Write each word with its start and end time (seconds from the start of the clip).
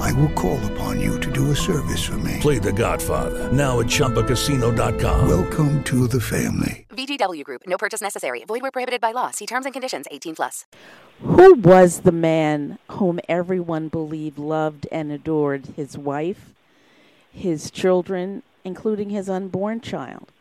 I 0.00 0.12
will 0.12 0.30
call 0.30 0.58
upon 0.72 1.00
you 1.00 1.18
to 1.20 1.30
do 1.30 1.50
a 1.50 1.56
service 1.56 2.02
for 2.04 2.18
me. 2.18 2.38
Play 2.40 2.58
The 2.58 2.72
Godfather 2.72 3.52
now 3.52 3.80
at 3.80 3.86
ChumbaCasino.com. 3.86 5.28
Welcome 5.28 5.82
to 5.84 6.06
the 6.06 6.20
family. 6.20 6.86
VGW 6.90 7.44
Group. 7.44 7.62
No 7.66 7.76
purchase 7.78 8.00
necessary. 8.00 8.44
Void 8.44 8.62
where 8.62 8.70
prohibited 8.70 9.00
by 9.00 9.12
law. 9.12 9.30
See 9.30 9.46
terms 9.46 9.66
and 9.66 9.72
conditions. 9.72 10.06
18 10.10 10.36
plus. 10.36 10.66
Who 11.20 11.54
was 11.54 12.00
the 12.00 12.12
man 12.12 12.78
whom 12.90 13.20
everyone 13.28 13.88
believed 13.88 14.38
loved 14.38 14.86
and 14.92 15.12
adored 15.12 15.66
his 15.76 15.96
wife, 15.96 16.52
his 17.32 17.70
children, 17.70 18.42
including 18.64 19.10
his 19.10 19.28
unborn 19.28 19.80
child? 19.80 20.32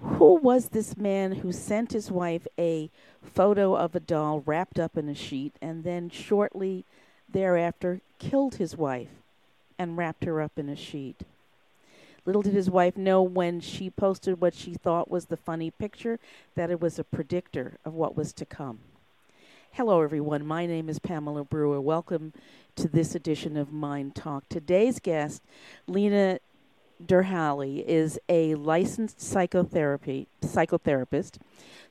Who 0.00 0.36
was 0.36 0.68
this 0.68 0.96
man 0.96 1.32
who 1.32 1.52
sent 1.52 1.92
his 1.92 2.10
wife 2.10 2.46
a 2.58 2.90
photo 3.22 3.76
of 3.76 3.94
a 3.94 4.00
doll 4.00 4.42
wrapped 4.46 4.78
up 4.78 4.96
in 4.96 5.08
a 5.08 5.14
sheet 5.14 5.54
and 5.60 5.84
then 5.84 6.08
shortly 6.08 6.84
thereafter 7.28 8.00
killed 8.18 8.56
his 8.56 8.76
wife 8.76 9.08
and 9.78 9.96
wrapped 9.96 10.24
her 10.24 10.40
up 10.40 10.52
in 10.58 10.68
a 10.68 10.76
sheet? 10.76 11.22
Little 12.24 12.42
did 12.42 12.52
his 12.52 12.68
wife 12.68 12.96
know 12.96 13.22
when 13.22 13.60
she 13.60 13.88
posted 13.88 14.40
what 14.40 14.54
she 14.54 14.74
thought 14.74 15.10
was 15.10 15.26
the 15.26 15.36
funny 15.36 15.70
picture 15.70 16.18
that 16.56 16.70
it 16.70 16.80
was 16.80 16.98
a 16.98 17.04
predictor 17.04 17.78
of 17.84 17.94
what 17.94 18.16
was 18.16 18.32
to 18.34 18.44
come. 18.44 18.80
Hello, 19.72 20.02
everyone. 20.02 20.44
My 20.44 20.66
name 20.66 20.88
is 20.88 20.98
Pamela 20.98 21.44
Brewer. 21.44 21.80
Welcome 21.80 22.32
to 22.76 22.88
this 22.88 23.14
edition 23.14 23.56
of 23.56 23.72
Mind 23.72 24.14
Talk. 24.14 24.48
Today's 24.48 24.98
guest, 24.98 25.40
Lena 25.86 26.40
Derhally, 27.02 27.84
is 27.86 28.18
a 28.28 28.56
licensed 28.56 29.20
psychotherapy 29.20 30.26
psychotherapist, 30.42 31.38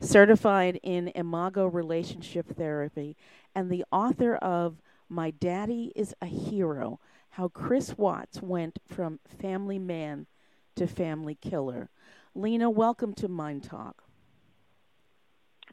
certified 0.02 0.80
in 0.84 1.08
Imago 1.16 1.66
relationship 1.66 2.58
therapy, 2.58 3.16
and 3.56 3.70
the 3.70 3.86
author 3.92 4.36
of 4.36 4.76
My 5.10 5.32
Daddy 5.32 5.94
is 5.96 6.14
a 6.22 6.26
Hero 6.26 7.00
How 7.32 7.48
Chris 7.48 7.98
Watts 7.98 8.42
Went 8.42 8.80
from 8.86 9.20
Family 9.26 9.80
Man 9.80 10.28
to 10.76 10.86
Family 10.86 11.36
Killer. 11.36 11.90
Lena, 12.36 12.70
welcome 12.70 13.14
to 13.14 13.30
Mind 13.30 13.64
Talk. 13.64 14.04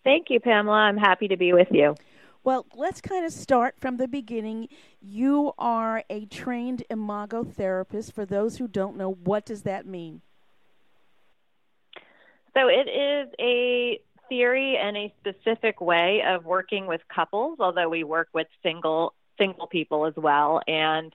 Thank 0.04 0.30
you, 0.30 0.38
Pamela. 0.38 0.76
I'm 0.76 0.96
happy 0.96 1.26
to 1.28 1.36
be 1.36 1.52
with 1.52 1.66
you. 1.72 1.96
Well, 2.44 2.66
let's 2.76 3.00
kind 3.00 3.24
of 3.24 3.32
start 3.32 3.74
from 3.80 3.96
the 3.96 4.06
beginning. 4.06 4.68
You 5.00 5.52
are 5.58 6.04
a 6.08 6.26
trained 6.26 6.84
imago 6.88 7.42
therapist. 7.42 8.12
For 8.12 8.24
those 8.24 8.58
who 8.58 8.68
don't 8.68 8.96
know, 8.96 9.10
what 9.10 9.44
does 9.44 9.62
that 9.62 9.84
mean? 9.84 10.20
So, 12.54 12.68
it 12.68 12.88
is 12.88 13.34
a 13.40 14.00
theory 14.28 14.78
and 14.80 14.96
a 14.96 15.12
specific 15.18 15.80
way 15.80 16.22
of 16.24 16.44
working 16.44 16.86
with 16.86 17.00
couples, 17.12 17.58
although 17.58 17.88
we 17.88 18.04
work 18.04 18.28
with 18.32 18.46
single 18.62 19.12
single 19.38 19.66
people 19.66 20.06
as 20.06 20.14
well. 20.16 20.60
And 20.66 21.14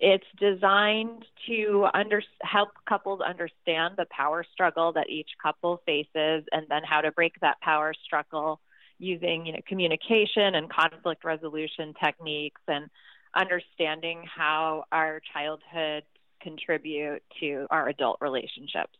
it's 0.00 0.26
designed 0.38 1.24
to 1.46 1.86
under, 1.94 2.22
help 2.42 2.70
couples 2.88 3.20
understand 3.20 3.94
the 3.96 4.06
power 4.10 4.44
struggle 4.52 4.92
that 4.92 5.08
each 5.08 5.30
couple 5.42 5.80
faces 5.86 6.44
and 6.52 6.66
then 6.68 6.82
how 6.84 7.00
to 7.00 7.12
break 7.12 7.38
that 7.40 7.60
power 7.60 7.94
struggle 8.04 8.60
using 8.98 9.46
you 9.46 9.52
know, 9.52 9.60
communication 9.66 10.54
and 10.54 10.70
conflict 10.70 11.24
resolution 11.24 11.94
techniques 12.02 12.60
and 12.68 12.88
understanding 13.34 14.24
how 14.24 14.84
our 14.92 15.20
childhood 15.32 16.04
contribute 16.40 17.22
to 17.40 17.66
our 17.70 17.88
adult 17.88 18.18
relationships. 18.20 18.98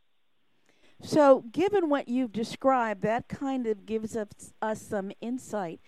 So, 1.03 1.45
given 1.53 1.91
what 1.91 2.09
you've 2.09 2.33
described, 2.33 3.03
that 3.03 3.29
kind 3.29 3.67
of 3.67 3.85
gives 3.85 4.17
us, 4.17 4.55
us 4.63 4.81
some 4.81 5.13
insight 5.21 5.81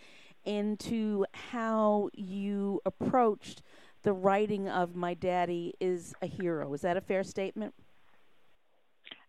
into 0.47 1.27
how 1.33 2.09
you 2.15 2.81
approached 2.87 3.63
the 4.03 4.13
writing 4.13 4.69
of 4.69 4.95
My 4.95 5.15
Daddy 5.15 5.75
is 5.81 6.15
a 6.23 6.27
Hero. 6.27 6.73
Is 6.73 6.83
that 6.83 6.97
a 6.97 7.01
fair 7.01 7.25
statement? 7.25 7.75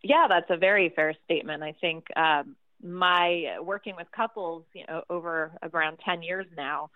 Yeah, 0.03 0.27
that's 0.29 0.49
a 0.49 0.57
very 0.57 0.89
fair 0.89 1.15
statement. 1.25 1.63
I 1.63 1.73
think 1.81 2.05
um, 2.15 2.55
my 2.83 3.57
working 3.61 3.95
with 3.97 4.07
couples, 4.15 4.63
you 4.73 4.85
know, 4.87 5.03
over 5.09 5.51
around 5.63 5.97
10 6.05 6.21
years 6.21 6.45
now, 6.55 6.91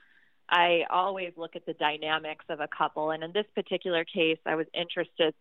I 0.47 0.81
always 0.89 1.33
look 1.37 1.55
at 1.55 1.65
the 1.65 1.73
dynamics 1.73 2.45
of 2.49 2.59
a 2.59 2.67
couple. 2.67 3.11
And 3.11 3.23
in 3.23 3.31
this 3.31 3.45
particular 3.55 4.05
case, 4.05 4.37
I 4.45 4.55
was 4.55 4.67
interested 4.73 5.33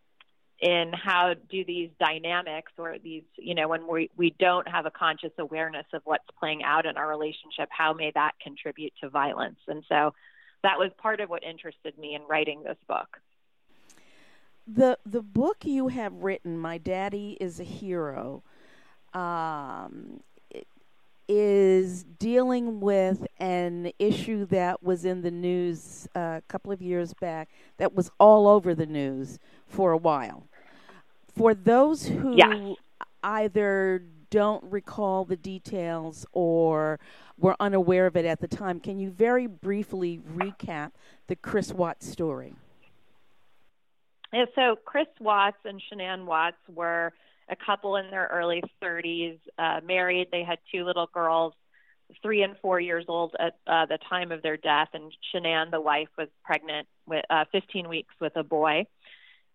in 0.60 0.92
how 0.92 1.34
do 1.48 1.64
these 1.64 1.90
dynamics 1.98 2.72
or 2.76 2.96
these, 3.02 3.22
you 3.36 3.54
know, 3.54 3.68
when 3.68 3.86
we, 3.86 4.10
we 4.16 4.34
don't 4.38 4.68
have 4.68 4.84
a 4.84 4.90
conscious 4.90 5.32
awareness 5.38 5.86
of 5.94 6.02
what's 6.04 6.24
playing 6.38 6.62
out 6.62 6.84
in 6.84 6.96
our 6.96 7.08
relationship, 7.08 7.68
how 7.70 7.94
may 7.94 8.10
that 8.14 8.32
contribute 8.42 8.92
to 9.00 9.08
violence? 9.08 9.58
And 9.68 9.82
so 9.88 10.12
that 10.62 10.78
was 10.78 10.90
part 10.98 11.20
of 11.20 11.30
what 11.30 11.42
interested 11.42 11.96
me 11.98 12.14
in 12.14 12.22
writing 12.28 12.62
this 12.62 12.76
book. 12.86 13.18
The 14.66 14.98
the 15.04 15.22
book 15.22 15.64
you 15.64 15.88
have 15.88 16.12
written, 16.22 16.58
My 16.58 16.78
Daddy 16.78 17.36
is 17.40 17.58
a 17.58 17.64
Hero, 17.64 18.42
um, 19.14 20.20
is 21.26 21.69
dealing 22.18 22.80
with 22.80 23.26
an 23.38 23.92
issue 23.98 24.46
that 24.46 24.82
was 24.82 25.04
in 25.04 25.22
the 25.22 25.30
news 25.30 26.08
uh, 26.16 26.38
a 26.38 26.42
couple 26.48 26.72
of 26.72 26.80
years 26.82 27.14
back 27.14 27.48
that 27.76 27.94
was 27.94 28.10
all 28.18 28.48
over 28.48 28.74
the 28.74 28.86
news 28.86 29.38
for 29.66 29.92
a 29.92 29.96
while. 29.96 30.46
For 31.36 31.54
those 31.54 32.06
who 32.06 32.36
yes. 32.36 32.76
either 33.22 34.02
don't 34.30 34.64
recall 34.64 35.24
the 35.24 35.36
details 35.36 36.26
or 36.32 36.98
were 37.38 37.56
unaware 37.60 38.06
of 38.06 38.16
it 38.16 38.24
at 38.24 38.40
the 38.40 38.48
time, 38.48 38.80
can 38.80 38.98
you 38.98 39.10
very 39.10 39.46
briefly 39.46 40.20
recap 40.36 40.92
the 41.26 41.36
Chris 41.36 41.72
Watts 41.72 42.08
story? 42.08 42.54
Yeah, 44.32 44.44
so 44.54 44.76
Chris 44.84 45.08
Watts 45.18 45.56
and 45.64 45.80
Shanann 45.90 46.24
Watts 46.24 46.58
were 46.68 47.12
a 47.48 47.56
couple 47.56 47.96
in 47.96 48.10
their 48.10 48.28
early 48.30 48.62
30s, 48.82 49.38
uh, 49.58 49.80
married. 49.84 50.28
They 50.30 50.44
had 50.44 50.58
two 50.72 50.84
little 50.84 51.08
girls, 51.12 51.52
three 52.22 52.42
and 52.42 52.56
four 52.60 52.80
years 52.80 53.04
old 53.08 53.34
at 53.38 53.56
uh, 53.66 53.86
the 53.86 53.98
time 54.08 54.32
of 54.32 54.42
their 54.42 54.56
death. 54.56 54.88
And 54.92 55.12
Shanann, 55.34 55.70
the 55.70 55.80
wife, 55.80 56.08
was 56.18 56.28
pregnant 56.44 56.86
with 57.06 57.24
uh, 57.30 57.44
15 57.52 57.88
weeks 57.88 58.14
with 58.20 58.36
a 58.36 58.44
boy. 58.44 58.86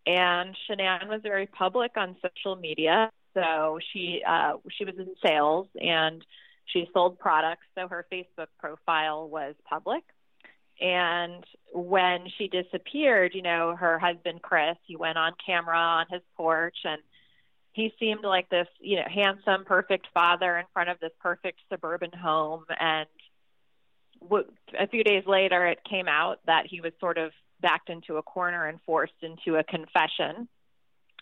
And 0.07 0.55
Shanann 0.69 1.07
was 1.07 1.21
very 1.23 1.47
public 1.47 1.91
on 1.97 2.16
social 2.21 2.55
media. 2.55 3.09
So 3.33 3.79
she 3.91 4.21
uh, 4.25 4.53
she 4.77 4.85
was 4.85 4.95
in 4.97 5.13
sales 5.25 5.67
and 5.79 6.23
she 6.66 6.88
sold 6.93 7.19
products. 7.19 7.66
So 7.75 7.88
her 7.88 8.05
Facebook 8.11 8.47
profile 8.59 9.27
was 9.27 9.55
public. 9.67 10.03
And 10.79 11.43
when 11.73 12.27
she 12.37 12.47
disappeared, 12.47 13.31
you 13.33 13.41
know, 13.41 13.75
her 13.75 13.97
husband 13.97 14.41
Chris, 14.41 14.77
he 14.85 14.95
went 14.95 15.17
on 15.17 15.33
camera 15.45 15.77
on 15.77 16.05
his 16.09 16.22
porch 16.35 16.77
and 16.83 17.01
he 17.75 17.94
seemed 18.00 18.24
like 18.24 18.50
this, 18.50 18.68
you 18.80 18.96
know, 18.96 19.03
handsome, 19.13 19.66
perfect 19.66 20.08
father 20.13 20.58
in 20.58 20.66
front 20.72 20.90
of 20.90 20.97
this 21.02 21.12
perfect 21.19 21.59
suburban 21.69 22.12
home. 22.13 22.63
And 22.80 23.06
a 24.80 24.88
few 24.88 25.03
days 25.03 25.24
later, 25.28 25.68
it 25.68 25.80
came 25.84 26.08
out 26.08 26.40
that 26.46 26.68
he 26.68 26.80
was 26.80 26.94
sort 27.02 27.18
of 27.18 27.34
backed 27.59 27.90
into 27.90 28.16
a 28.16 28.24
corner 28.24 28.66
and 28.66 28.80
forced 28.85 29.22
into 29.22 29.59
a 29.59 29.64
confession. 29.66 30.47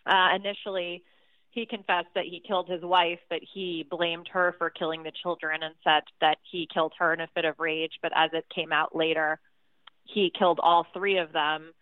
Uh, 0.06 0.36
initially, 0.36 1.04
he 1.50 1.66
confessed 1.66 2.14
that 2.14 2.26
he 2.26 2.40
killed 2.48 2.70
his 2.70 2.84
wife, 2.84 3.20
but 3.32 3.40
he 3.52 3.84
blamed 3.90 4.28
her 4.32 4.54
for 4.60 4.70
killing 4.70 5.02
the 5.02 5.12
children 5.24 5.64
and 5.64 5.74
said 5.84 6.04
that 6.22 6.38
he 6.52 6.68
killed 6.72 6.94
her 7.00 7.16
in 7.16 7.20
a 7.22 7.28
fit 7.34 7.46
of 7.46 7.58
rage. 7.58 7.94
But 8.00 8.12
as 8.16 8.30
it 8.32 8.46
came 8.54 8.72
out 8.72 8.96
later, 8.96 9.40
he 10.04 10.32
killed 10.38 10.60
all 10.62 10.86
three 10.94 11.18
of 11.18 11.34
them 11.34 11.74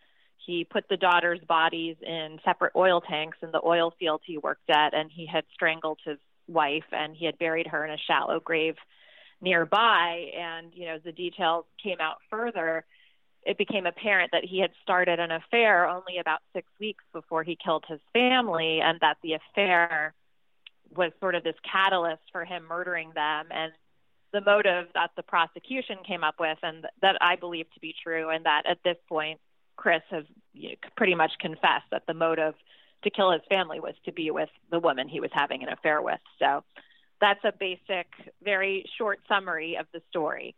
he 0.45 0.63
put 0.63 0.87
the 0.89 0.97
daughters' 0.97 1.39
bodies 1.47 1.95
in 2.01 2.39
separate 2.43 2.73
oil 2.75 3.01
tanks 3.01 3.37
in 3.41 3.51
the 3.51 3.61
oil 3.63 3.93
field 3.99 4.21
he 4.25 4.37
worked 4.37 4.69
at, 4.69 4.93
and 4.93 5.09
he 5.11 5.25
had 5.25 5.43
strangled 5.53 5.99
his 6.03 6.17
wife 6.47 6.85
and 6.91 7.15
he 7.15 7.25
had 7.25 7.37
buried 7.37 7.67
her 7.67 7.85
in 7.85 7.91
a 7.91 7.97
shallow 7.97 8.39
grave 8.39 8.75
nearby. 9.41 10.31
And, 10.37 10.71
you 10.73 10.85
know, 10.85 10.97
the 11.03 11.11
details 11.11 11.65
came 11.81 11.99
out 11.99 12.17
further, 12.29 12.85
it 13.43 13.57
became 13.57 13.85
apparent 13.85 14.31
that 14.33 14.45
he 14.45 14.59
had 14.59 14.71
started 14.83 15.19
an 15.19 15.31
affair 15.31 15.87
only 15.87 16.19
about 16.19 16.41
six 16.53 16.67
weeks 16.79 17.03
before 17.11 17.43
he 17.43 17.57
killed 17.63 17.85
his 17.87 17.99
family, 18.13 18.81
and 18.81 18.99
that 19.01 19.17
the 19.23 19.33
affair 19.33 20.13
was 20.95 21.11
sort 21.19 21.35
of 21.35 21.43
this 21.43 21.55
catalyst 21.63 22.21
for 22.31 22.45
him 22.45 22.63
murdering 22.67 23.11
them. 23.15 23.47
And 23.49 23.71
the 24.31 24.41
motive 24.41 24.87
that 24.93 25.11
the 25.15 25.23
prosecution 25.23 25.97
came 26.07 26.23
up 26.23 26.35
with, 26.39 26.59
and 26.61 26.85
that 27.01 27.17
I 27.19 27.35
believe 27.35 27.65
to 27.73 27.79
be 27.79 27.95
true, 28.03 28.29
and 28.29 28.45
that 28.45 28.63
at 28.69 28.77
this 28.83 28.97
point, 29.09 29.39
Chris 29.75 30.01
has 30.09 30.25
you 30.53 30.69
know, 30.69 30.75
pretty 30.95 31.15
much 31.15 31.31
confessed 31.39 31.85
that 31.91 32.03
the 32.07 32.13
motive 32.13 32.53
to 33.03 33.09
kill 33.09 33.31
his 33.31 33.41
family 33.49 33.79
was 33.79 33.95
to 34.05 34.11
be 34.11 34.31
with 34.31 34.49
the 34.69 34.79
woman 34.79 35.07
he 35.07 35.19
was 35.19 35.31
having 35.33 35.63
an 35.63 35.69
affair 35.69 36.01
with. 36.01 36.19
So 36.39 36.63
that's 37.19 37.43
a 37.43 37.51
basic, 37.57 38.07
very 38.43 38.85
short 38.97 39.19
summary 39.27 39.77
of 39.77 39.85
the 39.93 40.01
story. 40.09 40.55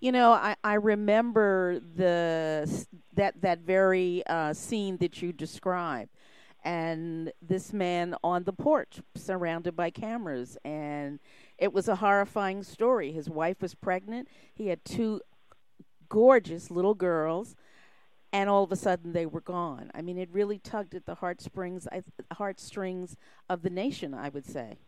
You 0.00 0.12
know, 0.12 0.32
I, 0.32 0.56
I 0.62 0.74
remember 0.74 1.80
the 1.80 2.86
that 3.14 3.40
that 3.40 3.60
very 3.60 4.22
uh, 4.26 4.52
scene 4.52 4.96
that 4.98 5.20
you 5.20 5.32
described, 5.32 6.10
and 6.64 7.32
this 7.42 7.72
man 7.72 8.14
on 8.22 8.44
the 8.44 8.52
porch, 8.52 9.00
surrounded 9.14 9.76
by 9.76 9.90
cameras, 9.90 10.56
and 10.64 11.18
it 11.58 11.72
was 11.72 11.88
a 11.88 11.96
horrifying 11.96 12.62
story. 12.62 13.12
His 13.12 13.28
wife 13.28 13.60
was 13.60 13.74
pregnant. 13.74 14.28
He 14.54 14.68
had 14.68 14.84
two 14.84 15.20
gorgeous 16.08 16.70
little 16.70 16.94
girls, 16.94 17.56
and 18.32 18.50
all 18.50 18.64
of 18.64 18.72
a 18.72 18.76
sudden 18.76 19.12
they 19.12 19.26
were 19.26 19.40
gone. 19.40 19.90
I 19.94 20.02
mean, 20.02 20.18
it 20.18 20.28
really 20.30 20.58
tugged 20.58 20.94
at 20.94 21.06
the 21.06 21.16
heartstrings, 21.16 21.88
heartstrings 22.32 23.16
of 23.48 23.62
the 23.62 23.70
nation. 23.70 24.14
I 24.14 24.28
would 24.28 24.46
say. 24.46 24.78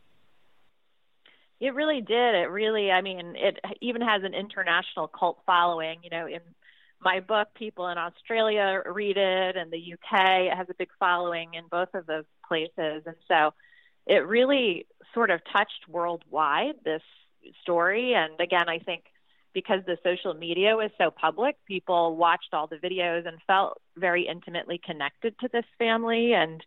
It 1.60 1.74
really 1.74 2.00
did. 2.00 2.34
It 2.34 2.48
really, 2.50 2.90
I 2.90 3.02
mean, 3.02 3.34
it 3.36 3.58
even 3.82 4.00
has 4.00 4.22
an 4.24 4.32
international 4.32 5.08
cult 5.08 5.40
following. 5.44 5.98
You 6.02 6.10
know, 6.10 6.26
in 6.26 6.40
my 7.02 7.20
book, 7.20 7.48
people 7.54 7.88
in 7.88 7.98
Australia 7.98 8.82
read 8.86 9.16
it, 9.16 9.56
and 9.56 9.70
the 9.70 9.94
UK 9.94 10.52
it 10.52 10.56
has 10.56 10.68
a 10.70 10.74
big 10.74 10.88
following 10.98 11.54
in 11.54 11.64
both 11.70 11.94
of 11.94 12.06
those 12.06 12.24
places. 12.46 13.02
And 13.06 13.16
so 13.28 13.52
it 14.06 14.26
really 14.26 14.86
sort 15.12 15.30
of 15.30 15.40
touched 15.52 15.88
worldwide 15.88 16.76
this 16.84 17.02
story. 17.62 18.14
And 18.14 18.40
again, 18.40 18.68
I 18.68 18.78
think 18.78 19.04
because 19.52 19.80
the 19.86 19.98
social 20.04 20.34
media 20.34 20.76
was 20.76 20.90
so 20.98 21.10
public, 21.10 21.56
people 21.66 22.16
watched 22.16 22.52
all 22.52 22.66
the 22.66 22.76
videos 22.76 23.26
and 23.26 23.38
felt 23.46 23.80
very 23.96 24.26
intimately 24.26 24.80
connected 24.84 25.38
to 25.40 25.48
this 25.52 25.64
family. 25.78 26.32
And 26.32 26.62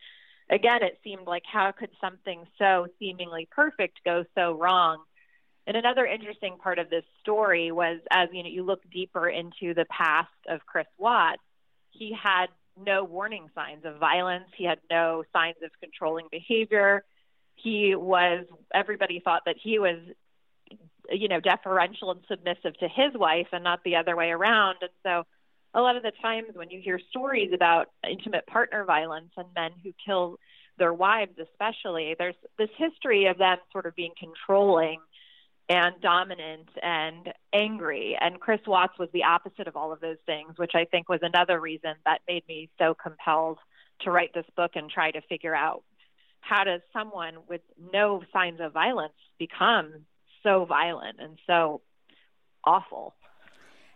again, 0.50 0.84
it 0.84 1.00
seemed 1.04 1.28
like 1.28 1.44
how 1.52 1.72
could 1.72 1.90
something 2.02 2.46
so 2.58 2.88
seemingly 3.00 3.48
perfect 3.52 4.00
go 4.04 4.26
so 4.36 4.54
wrong? 4.54 5.04
And 5.66 5.78
another 5.78 6.06
interesting 6.06 6.58
part 6.58 6.78
of 6.78 6.90
this 6.90 7.06
story 7.22 7.72
was 7.72 8.00
as 8.12 8.28
you 8.34 8.44
know 8.44 8.50
you 8.50 8.64
look 8.64 8.82
deeper 8.92 9.30
into 9.30 9.74
the 9.74 9.86
past 9.90 10.28
of 10.50 10.66
Chris 10.66 10.88
Watts, 10.98 11.42
he 11.92 12.14
had 12.22 12.48
no 12.78 13.04
warning 13.04 13.50
signs 13.56 13.86
of 13.86 13.98
violence. 13.98 14.46
He 14.58 14.66
had 14.66 14.80
no 14.90 15.24
signs 15.32 15.58
of 15.64 15.72
controlling 15.80 16.28
behavior. 16.32 17.04
He 17.56 17.96
was 17.96 18.46
everybody 18.74 19.22
thought 19.24 19.44
that 19.46 19.56
he 19.62 19.80
was 19.80 20.00
you 21.12 21.28
know 21.28 21.40
deferential 21.40 22.12
and 22.12 22.22
submissive 22.28 22.78
to 22.80 22.88
his 22.88 23.14
wife 23.16 23.48
and 23.52 23.64
not 23.64 23.84
the 23.84 23.96
other 23.96 24.16
way 24.16 24.30
around. 24.32 24.78
And 24.82 24.92
so 25.04 25.24
a 25.74 25.82
lot 25.82 25.96
of 25.96 26.04
the 26.04 26.12
times 26.22 26.50
when 26.54 26.70
you 26.70 26.80
hear 26.82 27.00
stories 27.10 27.52
about 27.54 27.90
intimate 28.10 28.46
partner 28.48 28.86
violence 28.86 29.32
and 29.38 29.48
men 29.56 29.72
who 29.84 29.92
kill 30.06 30.38
their 30.78 30.94
wives, 30.94 31.38
especially, 31.40 32.16
there's 32.18 32.36
this 32.58 32.70
history 32.78 33.26
of 33.28 33.38
them 33.38 33.58
sort 33.72 33.86
of 33.86 33.96
being 33.96 34.14
controlling 34.20 35.00
and 35.70 35.96
dominant 36.02 36.68
and 36.82 37.34
angry. 37.54 38.18
And 38.20 38.40
Chris 38.40 38.60
Watts 38.68 38.98
was 39.00 39.10
the 39.14 39.24
opposite 39.24 39.68
of 39.68 39.76
all 39.76 39.94
of 39.94 40.02
those 40.02 40.18
things, 40.26 40.58
which 40.58 40.74
I 40.76 40.86
think 40.86 41.10
was 41.10 41.22
another 41.22 41.60
reason 41.60 41.94
that 42.06 42.22
made 42.28 42.44
me 42.48 42.70
so 42.80 42.94
compelled 42.94 43.60
to 44.02 44.12
write 44.12 44.34
this 44.34 44.46
book 44.56 44.72
and 44.76 44.90
try 44.90 45.12
to 45.12 45.22
figure 45.22 45.56
out 45.56 45.84
how 46.42 46.66
does 46.66 46.82
someone 46.92 47.36
with 47.48 47.62
no 47.94 48.22
signs 48.34 48.60
of 48.60 48.74
violence 48.74 49.14
become 49.40 50.06
so 50.44 50.66
violent 50.66 51.18
and 51.20 51.40
so 51.48 51.82
awful. 52.64 53.16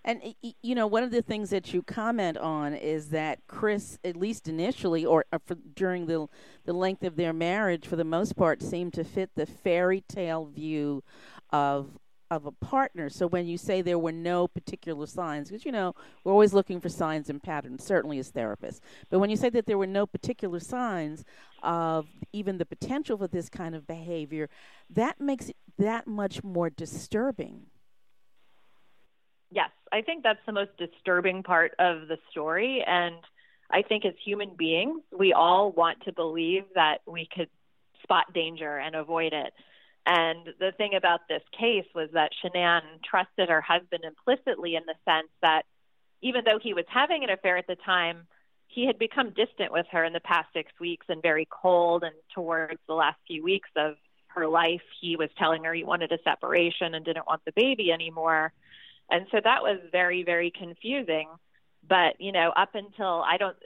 And 0.03 0.21
you 0.61 0.73
know, 0.73 0.88
one 0.88 1.03
of 1.03 1.11
the 1.11 1.21
things 1.21 1.49
that 1.49 1.73
you 1.73 1.83
comment 1.83 2.38
on 2.38 2.73
is 2.73 3.09
that 3.09 3.39
Chris, 3.47 3.99
at 4.05 4.15
least 4.15 4.47
initially, 4.47 5.05
or, 5.05 5.25
or 5.33 5.39
for, 5.45 5.55
during 5.75 6.05
the 6.05 6.27
the 6.63 6.71
length 6.71 7.03
of 7.03 7.17
their 7.17 7.33
marriage, 7.33 7.85
for 7.85 7.97
the 7.97 8.05
most 8.05 8.38
part, 8.38 8.61
seemed 8.61 8.94
to 8.94 9.03
fit 9.03 9.31
the 9.35 9.45
fairy 9.45 10.01
tale 10.07 10.45
view 10.45 11.03
of 11.51 11.97
of 12.29 12.45
a 12.45 12.51
partner. 12.51 13.09
So 13.09 13.27
when 13.27 13.47
you 13.47 13.57
say 13.57 13.81
there 13.81 14.00
were 14.00 14.12
no 14.12 14.47
particular 14.47 15.06
signs, 15.06 15.50
because 15.50 15.65
you 15.65 15.71
know 15.71 15.95
we're 16.24 16.31
always 16.31 16.53
looking 16.53 16.79
for 16.79 16.89
signs 16.89 17.29
and 17.29 17.41
patterns, 17.41 17.83
certainly 17.83 18.19
as 18.19 18.31
therapists. 18.31 18.79
But 19.09 19.19
when 19.19 19.29
you 19.29 19.38
say 19.38 19.50
that 19.50 19.65
there 19.65 19.77
were 19.77 19.88
no 19.88 20.06
particular 20.06 20.59
signs 20.59 21.24
of 21.63 22.07
even 22.33 22.57
the 22.57 22.65
potential 22.65 23.18
for 23.18 23.27
this 23.27 23.50
kind 23.50 23.75
of 23.75 23.88
behavior, 23.88 24.50
that 24.89 25.19
makes 25.19 25.50
it 25.50 25.56
that 25.77 26.07
much 26.07 26.44
more 26.44 26.69
disturbing. 26.69 27.68
Yes, 29.51 29.69
I 29.91 30.01
think 30.01 30.23
that's 30.23 30.39
the 30.45 30.51
most 30.51 30.71
disturbing 30.77 31.44
part 31.44 31.73
of 31.80 32.07
the 32.07 32.18
story. 32.31 32.83
And 32.85 33.15
I 33.71 33.81
think 33.81 34.06
as 34.06 34.13
human 34.23 34.51
beings, 34.57 35.01
we 35.18 35.33
all 35.33 35.71
want 35.71 36.03
to 36.03 36.12
believe 36.12 36.63
that 36.75 36.97
we 37.06 37.27
could 37.33 37.50
spot 38.03 38.33
danger 38.33 38.77
and 38.77 38.95
avoid 38.95 39.33
it. 39.33 39.53
And 40.09 40.54
the 40.57 40.71
thing 40.71 40.95
about 40.95 41.27
this 41.27 41.42
case 41.51 41.86
was 41.94 42.09
that 42.13 42.31
Shanann 42.42 43.04
trusted 43.04 43.50
her 43.50 43.59
husband 43.59 44.06
implicitly 44.06 44.75
in 44.75 44.83
the 44.88 44.95
sense 45.04 45.27
that 45.42 45.63
even 46.21 46.44
though 46.45 46.59
he 46.63 46.74
was 46.74 46.86
having 46.88 47.25
an 47.25 47.30
affair 47.30 47.57
at 47.57 47.68
the 47.68 47.75
time, 47.75 48.25
he 48.68 48.86
had 48.86 48.98
become 48.98 49.31
distant 49.31 49.74
with 49.74 49.86
her 49.92 50.06
in 50.06 50.13
the 50.13 50.21
past 50.21 50.48
six 50.54 50.71
weeks 50.80 51.06
and 51.09 51.21
very 51.21 51.45
cold. 51.51 52.04
And 52.04 52.15
towards 52.33 52.80
the 52.88 52.94
last 52.94 53.18
few 53.27 53.44
weeks 53.44 53.69
of 53.75 53.95
her 54.27 54.48
life, 54.48 54.81
he 55.01 55.18
was 55.18 55.30
telling 55.38 55.65
her 55.65 55.74
he 55.74 55.83
wanted 55.83 56.13
a 56.13 56.19
separation 56.24 56.94
and 56.94 57.04
didn't 57.04 57.27
want 57.27 57.42
the 57.44 57.51
baby 57.51 57.92
anymore. 57.92 58.54
And 59.12 59.27
so 59.30 59.42
that 59.44 59.62
was 59.62 59.80
very, 59.92 60.24
very 60.24 60.51
confusing. 60.51 61.27
But, 61.86 62.19
you 62.19 62.31
know, 62.31 62.54
up 62.56 62.75
until 62.75 63.24
I 63.27 63.36
don't, 63.36 63.57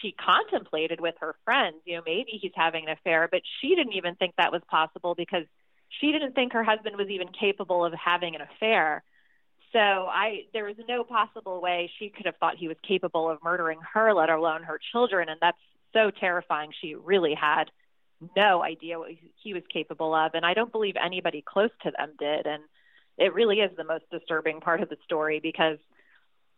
she 0.00 0.12
contemplated 0.12 0.98
with 0.98 1.16
her 1.20 1.34
friends, 1.44 1.76
you 1.84 1.96
know, 1.96 2.02
maybe 2.06 2.38
he's 2.40 2.52
having 2.54 2.84
an 2.84 2.90
affair, 2.90 3.28
but 3.30 3.42
she 3.60 3.74
didn't 3.74 3.94
even 3.94 4.14
think 4.14 4.34
that 4.38 4.50
was 4.50 4.62
possible 4.70 5.14
because 5.14 5.44
she 5.98 6.12
didn't 6.12 6.34
think 6.34 6.52
her 6.52 6.64
husband 6.64 6.96
was 6.96 7.08
even 7.08 7.28
capable 7.28 7.84
of 7.84 7.92
having 7.92 8.34
an 8.34 8.42
affair. 8.42 9.02
So 9.72 9.78
I, 9.78 10.46
there 10.52 10.64
was 10.64 10.76
no 10.88 11.04
possible 11.04 11.60
way 11.60 11.90
she 11.98 12.08
could 12.08 12.26
have 12.26 12.36
thought 12.36 12.56
he 12.56 12.68
was 12.68 12.76
capable 12.86 13.30
of 13.30 13.38
murdering 13.42 13.78
her, 13.92 14.12
let 14.14 14.30
alone 14.30 14.62
her 14.62 14.80
children. 14.92 15.28
And 15.28 15.38
that's 15.40 15.58
so 15.92 16.10
terrifying. 16.10 16.72
She 16.80 16.94
really 16.94 17.34
had 17.34 17.70
no 18.36 18.62
idea 18.62 18.98
what 18.98 19.10
he 19.42 19.54
was 19.54 19.62
capable 19.72 20.14
of. 20.14 20.32
And 20.34 20.44
I 20.44 20.54
don't 20.54 20.72
believe 20.72 20.94
anybody 21.02 21.42
close 21.46 21.70
to 21.82 21.92
them 21.96 22.12
did. 22.18 22.46
And, 22.46 22.62
it 23.20 23.34
really 23.34 23.60
is 23.60 23.70
the 23.76 23.84
most 23.84 24.04
disturbing 24.10 24.60
part 24.60 24.80
of 24.80 24.88
the 24.88 24.96
story 25.04 25.40
because 25.40 25.76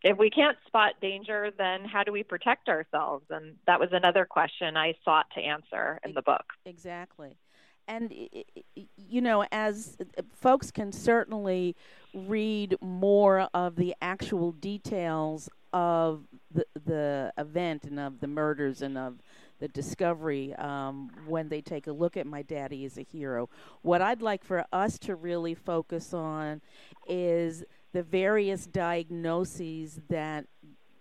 if 0.04 0.16
we 0.16 0.30
can't 0.30 0.56
spot 0.66 0.92
danger, 1.00 1.50
then 1.58 1.84
how 1.84 2.04
do 2.04 2.12
we 2.12 2.22
protect 2.22 2.68
ourselves? 2.68 3.24
And 3.30 3.56
that 3.66 3.80
was 3.80 3.90
another 3.92 4.24
question 4.24 4.76
I 4.76 4.94
sought 5.04 5.26
to 5.34 5.40
answer 5.40 6.00
in 6.04 6.14
the 6.14 6.22
book. 6.22 6.44
Exactly. 6.64 7.36
And, 7.88 8.12
you 8.96 9.20
know, 9.20 9.44
as 9.50 9.96
folks 10.32 10.70
can 10.70 10.92
certainly 10.92 11.76
read 12.14 12.76
more 12.80 13.48
of 13.52 13.76
the 13.76 13.94
actual 14.00 14.52
details 14.52 15.48
of 15.72 16.24
the, 16.52 16.66
the 16.84 17.32
event 17.38 17.84
and 17.84 17.98
of 17.98 18.20
the 18.20 18.26
murders 18.26 18.82
and 18.82 18.98
of 18.98 19.18
the 19.58 19.68
discovery 19.68 20.54
um, 20.56 21.10
when 21.26 21.48
they 21.48 21.60
take 21.60 21.86
a 21.86 21.92
look 21.92 22.16
at 22.16 22.26
my 22.26 22.42
daddy 22.42 22.84
as 22.84 22.98
a 22.98 23.02
hero. 23.02 23.48
What 23.82 24.02
I'd 24.02 24.20
like 24.20 24.44
for 24.44 24.64
us 24.72 24.98
to 25.00 25.14
really 25.14 25.54
focus 25.54 26.12
on 26.12 26.60
is 27.06 27.64
the 27.92 28.02
various 28.02 28.66
diagnoses 28.66 30.00
that 30.08 30.46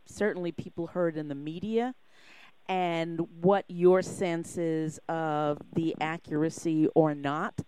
certainly 0.06 0.52
people 0.52 0.88
heard 0.88 1.18
in 1.18 1.28
the 1.28 1.36
media 1.36 1.96
and 2.72 3.20
what 3.42 3.66
your 3.68 4.02
sense 4.02 4.58
is 4.58 4.98
of 5.10 5.58
the 5.74 5.94
accuracy 6.00 6.88
or 6.96 7.14
not 7.14 7.60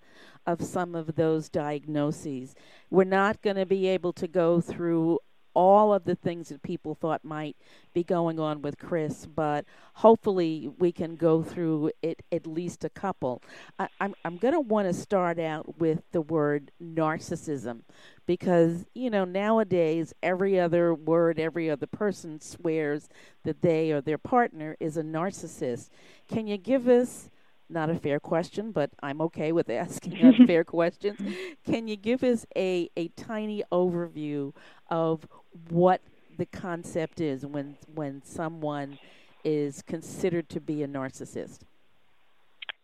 of 0.48 0.64
some 0.64 0.96
of 0.96 1.16
those 1.16 1.50
diagnoses. 1.50 2.56
We're 2.90 3.04
not 3.04 3.42
going 3.42 3.58
to 3.58 3.66
be 3.66 3.88
able 3.88 4.14
to 4.14 4.30
go 4.30 4.62
through 4.62 5.20
all 5.54 5.94
of 5.94 6.06
the 6.06 6.16
things 6.16 6.50
that 6.50 6.62
people 6.64 6.96
thought 6.96 7.24
might 7.24 7.56
be 7.94 8.04
going 8.04 8.40
on 8.40 8.62
with 8.62 8.78
Chris, 8.78 9.26
but 9.26 9.66
hopefully 9.96 10.72
we 10.80 10.92
can 10.92 11.16
go 11.16 11.44
through 11.44 11.92
it 12.02 12.22
at 12.32 12.48
least 12.48 12.84
a 12.84 12.90
couple. 12.90 13.42
I, 13.78 13.88
I'm 14.00 14.16
I'm 14.26 14.38
going 14.38 14.54
to 14.54 14.60
want 14.60 14.88
to 14.88 14.94
start 14.94 15.40
out 15.40 15.80
with 15.80 16.02
the 16.12 16.22
word 16.22 16.72
narcissism, 16.82 17.82
because 18.26 18.86
you 18.94 19.10
know 19.10 19.26
nowadays 19.26 20.14
every 20.24 20.60
other 20.60 20.94
word, 20.94 21.40
every 21.40 21.70
other 21.70 21.88
person 21.88 22.40
swears 22.40 23.10
that 23.44 23.62
they 23.62 23.92
or 23.92 24.02
their 24.02 24.18
partner 24.18 24.76
is 24.80 24.98
a 24.98 25.04
narcissist. 25.04 25.90
Can 26.28 26.48
you 26.48 26.58
give 26.58 26.88
us 26.88 27.30
not 27.70 27.90
a 27.90 27.96
fair 27.96 28.20
question, 28.20 28.72
but 28.72 28.92
I'm 29.02 29.22
okay 29.22 29.52
with 29.52 29.70
asking 29.70 30.18
unfair 30.24 30.64
questions. 30.64 31.20
Can 31.66 31.88
you 31.88 31.96
give 31.96 32.24
us 32.24 32.46
a, 32.56 32.90
a 32.96 33.10
tiny 33.10 33.64
overview 33.72 34.54
of 34.90 35.28
what 35.70 36.02
the 36.38 36.46
concept 36.46 37.22
is 37.22 37.46
when 37.46 37.78
when 37.94 38.22
someone 38.24 38.98
is 39.44 39.82
considered 39.82 40.50
to 40.50 40.60
be 40.60 40.84
a 40.84 40.88
narcissist? 40.88 41.60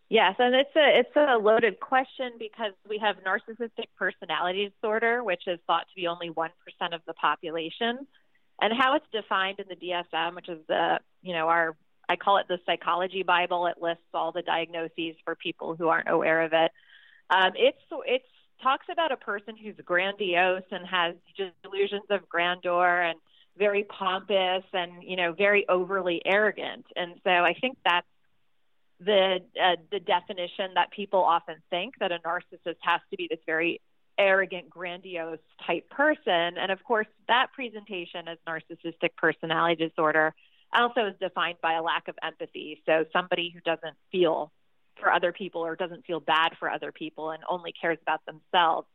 Yes, 0.08 0.34
and 0.38 0.54
it's 0.54 0.74
a 0.74 0.98
it's 0.98 1.16
a 1.16 1.38
loaded 1.38 1.78
question 1.78 2.32
because 2.38 2.72
we 2.88 2.98
have 2.98 3.16
narcissistic 3.24 3.86
personality 3.96 4.72
disorder, 4.74 5.22
which 5.22 5.42
is 5.46 5.60
thought 5.66 5.86
to 5.88 5.94
be 5.94 6.08
only 6.08 6.30
one 6.30 6.50
percent 6.64 6.94
of 6.94 7.00
the 7.06 7.14
population, 7.14 8.06
and 8.60 8.72
how 8.76 8.96
it's 8.96 9.06
defined 9.12 9.60
in 9.60 9.66
the 9.68 9.76
DSM, 9.76 10.34
which 10.34 10.48
is 10.48 10.58
the 10.66 10.98
you 11.22 11.32
know 11.32 11.48
our 11.48 11.76
I 12.08 12.16
call 12.16 12.38
it 12.38 12.48
the 12.48 12.58
psychology 12.66 13.22
Bible. 13.22 13.68
It 13.68 13.80
lists 13.80 14.02
all 14.12 14.32
the 14.32 14.42
diagnoses 14.42 15.14
for 15.24 15.36
people 15.36 15.76
who 15.76 15.86
aren't 15.86 16.10
aware 16.10 16.42
of 16.42 16.52
it. 16.52 16.72
Um, 17.30 17.52
it's 17.54 17.78
it's 18.04 18.24
talks 18.62 18.86
about 18.90 19.12
a 19.12 19.16
person 19.16 19.56
who's 19.56 19.74
grandiose 19.84 20.64
and 20.70 20.86
has 20.86 21.14
just 21.36 21.52
delusions 21.62 22.04
of 22.10 22.28
grandeur 22.28 23.02
and 23.02 23.18
very 23.58 23.84
pompous 23.84 24.64
and 24.72 25.02
you 25.02 25.16
know 25.16 25.32
very 25.32 25.68
overly 25.68 26.22
arrogant. 26.24 26.86
And 26.96 27.14
so 27.24 27.30
I 27.30 27.54
think 27.60 27.78
that's 27.84 28.06
the 29.00 29.38
uh, 29.60 29.76
the 29.90 30.00
definition 30.00 30.72
that 30.74 30.90
people 30.90 31.20
often 31.20 31.56
think 31.70 31.94
that 32.00 32.12
a 32.12 32.18
narcissist 32.18 32.76
has 32.80 33.00
to 33.10 33.16
be 33.16 33.26
this 33.28 33.40
very 33.46 33.80
arrogant, 34.18 34.68
grandiose 34.68 35.38
type 35.66 35.88
person. 35.90 36.58
And 36.58 36.70
of 36.70 36.84
course, 36.84 37.06
that 37.28 37.48
presentation 37.54 38.28
as 38.28 38.38
narcissistic 38.46 39.16
personality 39.16 39.88
disorder 39.88 40.34
also 40.72 41.06
is 41.06 41.14
defined 41.20 41.56
by 41.62 41.74
a 41.74 41.82
lack 41.82 42.08
of 42.08 42.16
empathy. 42.22 42.82
So 42.86 43.04
somebody 43.12 43.50
who 43.52 43.60
doesn't 43.60 43.96
feel 44.12 44.52
for 45.00 45.12
other 45.12 45.32
people 45.32 45.62
or 45.62 45.76
doesn't 45.76 46.06
feel 46.06 46.20
bad 46.20 46.52
for 46.58 46.70
other 46.70 46.92
people 46.92 47.30
and 47.30 47.42
only 47.48 47.72
cares 47.72 47.98
about 48.02 48.20
themselves. 48.26 48.86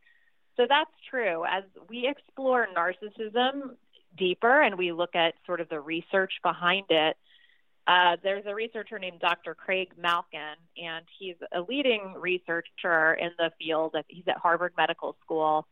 So 0.58 0.66
that's 0.68 0.92
true. 1.10 1.44
As 1.46 1.64
we 1.90 2.08
explore 2.08 2.68
narcissism 2.76 3.76
deeper 4.18 4.62
and 4.62 4.78
we 4.78 4.92
look 4.92 5.16
at 5.16 5.34
sort 5.46 5.60
of 5.60 5.70
the 5.70 5.80
research 5.80 6.34
behind 6.44 6.86
it, 6.90 7.18
uh, 7.88 8.18
there's 8.24 8.46
a 8.48 8.56
researcher 8.56 8.98
named 8.98 9.20
Dr. 9.20 9.54
Craig 9.54 9.92
Malkin, 9.98 10.56
and 10.82 11.06
he's 11.20 11.36
a 11.54 11.62
leading 11.62 12.16
researcher 12.18 13.14
in 13.14 13.30
the 13.38 13.52
field. 13.60 13.96
He's 14.08 14.28
at 14.28 14.38
Harvard 14.38 14.74
Medical 14.76 15.16
School. 15.24 15.68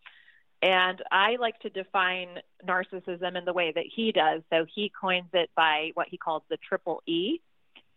And 0.62 1.02
I 1.12 1.38
like 1.38 1.60
to 1.62 1.70
define 1.70 2.40
narcissism 2.66 3.36
in 3.36 3.46
the 3.46 3.52
way 3.52 3.74
that 3.74 3.86
he 3.94 4.12
does. 4.12 4.44
So 4.52 4.66
he 4.74 4.92
coins 5.00 5.30
it 5.34 5.50
by 5.56 5.92
what 5.96 6.08
he 6.10 6.18
calls 6.18 6.44
the 6.50 6.58
triple 6.58 7.02
E. 7.06 7.40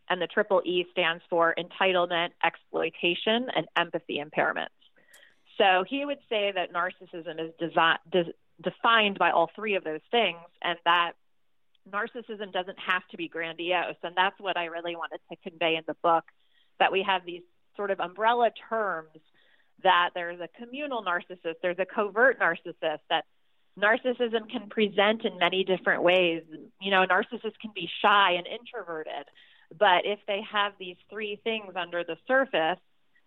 And 0.09 0.21
the 0.21 0.27
triple 0.27 0.63
E 0.65 0.87
stands 0.93 1.23
for 1.29 1.55
entitlement, 1.59 2.31
exploitation, 2.45 3.49
and 3.55 3.67
empathy 3.77 4.23
impairments. 4.25 4.69
So 5.59 5.85
he 5.89 6.05
would 6.05 6.19
say 6.29 6.53
that 6.55 6.73
narcissism 6.73 7.41
is 7.41 7.53
desi- 7.61 7.99
de- 8.11 8.35
defined 8.63 9.19
by 9.19 9.31
all 9.31 9.51
three 9.57 9.75
of 9.75 9.85
those 9.85 10.01
things, 10.11 10.39
and 10.63 10.79
that 10.85 11.13
narcissism 11.91 12.53
doesn't 12.53 12.79
have 12.79 13.03
to 13.11 13.17
be 13.17 13.29
grandiose. 13.29 13.97
And 14.03 14.15
that's 14.17 14.39
what 14.39 14.57
I 14.57 14.67
really 14.67 14.97
wanted 14.97 15.21
to 15.31 15.37
convey 15.49 15.77
in 15.77 15.83
the 15.87 15.97
book 16.03 16.25
that 16.79 16.93
we 16.93 17.03
have 17.03 17.25
these 17.25 17.43
sort 17.77 17.91
of 17.91 18.01
umbrella 18.01 18.51
terms 18.69 19.19
that 19.83 20.11
there's 20.15 20.41
a 20.41 20.49
communal 20.59 21.03
narcissist, 21.03 21.57
there's 21.63 21.79
a 21.79 21.87
covert 21.87 22.41
narcissist, 22.41 23.01
that 23.11 23.25
narcissism 23.79 24.51
can 24.51 24.69
present 24.69 25.25
in 25.25 25.39
many 25.39 25.65
different 25.65 26.03
ways. 26.03 26.43
You 26.81 26.91
know, 26.91 27.05
narcissists 27.07 27.59
can 27.61 27.73
be 27.75 27.89
shy 28.03 28.33
and 28.33 28.47
introverted, 28.47 29.27
but 29.77 30.05
if 30.05 30.19
they 30.27 30.43
have 30.51 30.73
these 30.79 30.97
three 31.11 31.41
things 31.43 31.73
under 31.77 32.05
the 32.05 32.17
surface, 32.27 32.79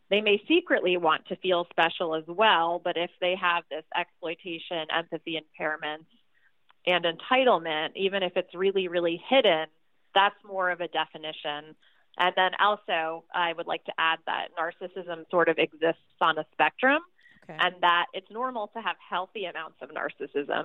they 0.10 0.22
may 0.22 0.41
secretly 0.48 0.98
want 0.98 1.27
to 1.27 1.36
feel 1.36 1.67
special 1.69 2.15
as 2.15 2.24
well, 2.27 2.81
but 2.84 2.98
if 2.98 3.12
they 3.22 3.36
have 3.36 3.63
this 3.69 3.84
exploitation, 3.96 4.88
empathy 4.96 5.39
impairments, 5.39 6.05
and 6.88 7.05
entitlement, 7.05 7.89
even 7.96 8.24
if 8.24 8.36
it's 8.36 8.53
really, 8.55 8.88
really 8.88 9.22
hidden, 9.29 9.67
that's 10.15 10.36
more 10.48 10.72
of 10.72 10.81
a 10.81 10.88
definition. 10.88 11.75
And 12.17 12.34
then 12.36 12.51
also, 12.60 13.24
I 13.34 13.53
would 13.53 13.67
like 13.67 13.84
to 13.86 13.93
add 13.98 14.19
that 14.25 14.48
narcissism 14.60 15.29
sort 15.29 15.50
of 15.50 15.60
exists 15.60 16.01
on 16.19 16.39
a 16.39 16.46
spectrum, 16.53 17.01
okay. 17.43 17.58
and 17.60 17.75
that 17.81 18.08
it's 18.13 18.29
normal 18.31 18.67
to 18.69 18.81
have 18.81 18.96
healthy 19.08 19.46
amounts 19.46 19.77
of 19.81 19.89
narcissism, 19.89 20.63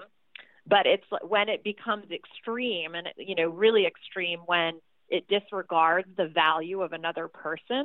but 0.67 0.87
it's 0.87 1.05
when 1.27 1.51
it 1.51 1.63
becomes 1.63 2.11
extreme, 2.11 2.95
and 2.95 3.09
you 3.19 3.35
know, 3.35 3.51
really 3.51 3.87
extreme 3.87 4.41
when 4.47 4.81
it 5.09 5.29
disregards 5.29 6.09
the 6.17 6.27
value 6.27 6.83
of 6.83 6.93
another 6.93 7.29
person. 7.29 7.85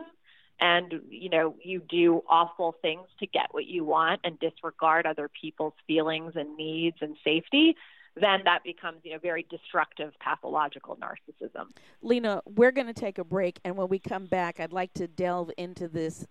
And 0.61 1.01
you 1.09 1.29
know 1.29 1.55
you 1.63 1.81
do 1.87 2.21
awful 2.27 2.75
things 2.81 3.07
to 3.19 3.27
get 3.27 3.47
what 3.51 3.65
you 3.65 3.85
want 3.85 4.19
and 4.25 4.37
disregard 4.39 5.05
other 5.05 5.29
people's 5.41 5.73
feelings 5.87 6.33
and 6.35 6.57
needs 6.57 6.97
and 6.99 7.15
safety 7.23 7.77
then 8.15 8.41
that 8.45 8.63
becomes 8.63 8.99
you 9.03 9.13
know 9.13 9.19
very 9.19 9.45
destructive 9.49 10.13
pathological 10.19 10.97
narcissism. 10.97 11.67
Lena, 12.01 12.41
we're 12.45 12.71
going 12.71 12.87
to 12.87 12.93
take 12.93 13.17
a 13.17 13.23
break, 13.23 13.59
and 13.63 13.77
when 13.77 13.87
we 13.87 13.99
come 13.99 14.25
back, 14.25 14.59
I'd 14.59 14.73
like 14.73 14.93
to 14.93 15.07
delve 15.07 15.51
into 15.57 15.87
this 15.87 16.25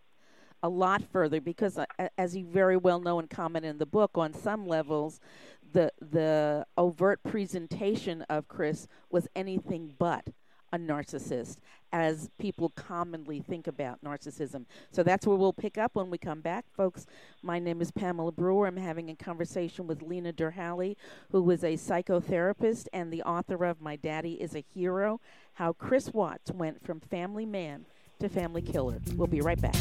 a 0.63 0.69
lot 0.69 1.03
further 1.03 1.41
because, 1.41 1.79
uh, 1.79 1.87
as 2.17 2.37
you 2.37 2.45
very 2.45 2.77
well 2.77 3.01
know 3.01 3.19
and 3.19 3.31
comment 3.31 3.65
in 3.65 3.79
the 3.79 3.87
book, 3.87 4.13
on 4.17 4.33
some 4.33 4.67
levels, 4.67 5.21
the 5.73 5.93
the 6.01 6.67
overt 6.77 7.23
presentation 7.23 8.23
of 8.23 8.49
Chris 8.49 8.87
was 9.11 9.29
anything 9.37 9.95
but 9.99 10.29
a 10.73 10.79
narcissist, 10.79 11.59
as 11.93 12.31
people 12.39 12.71
commonly 12.71 13.41
think 13.41 13.67
about 13.67 14.03
narcissism. 14.05 14.67
So 14.91 15.03
that's 15.03 15.27
where 15.27 15.37
we'll 15.37 15.53
pick 15.53 15.79
up 15.79 15.95
when 15.95 16.11
we 16.11 16.19
come 16.19 16.41
back, 16.41 16.67
folks. 16.77 17.07
My 17.43 17.59
name 17.59 17.81
is 17.81 17.91
Pamela 17.91 18.33
Brewer. 18.33 18.67
I'm 18.67 18.77
having 18.77 19.11
a 19.11 19.15
conversation 19.15 19.87
with 19.87 20.03
Lena 20.03 20.33
Derhally, 20.33 20.97
who 21.31 21.51
is 21.51 21.65
a 21.65 21.75
psychotherapist 21.75 22.87
and 22.93 23.13
the 23.13 23.23
author 23.23 23.65
of 23.65 23.81
My 23.81 23.97
Daddy 23.97 24.35
is 24.35 24.55
a 24.55 24.65
Hero 24.75 25.21
How 25.55 25.73
Chris 25.73 26.13
Watts 26.13 26.51
Went 26.51 26.85
from 26.85 27.01
Family 27.01 27.47
Man 27.47 27.87
to 28.21 28.29
Family 28.29 28.63
Killer. 28.63 28.99
We'll 29.17 29.27
be 29.27 29.41
right 29.41 29.61
back. 29.61 29.77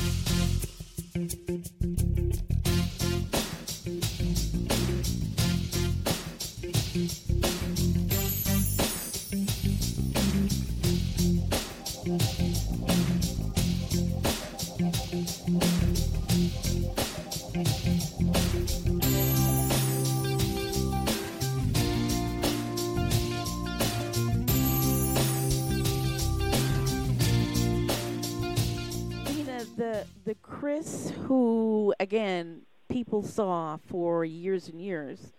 The 30.28 30.36
Chris 30.36 31.14
who 31.24 31.94
again 32.02 32.64
people 32.90 33.24
saw 33.24 33.78
for 33.78 34.26
years 34.26 34.68
and 34.68 34.82
years 34.82 35.32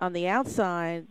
on 0.00 0.12
the 0.12 0.28
outside 0.28 1.08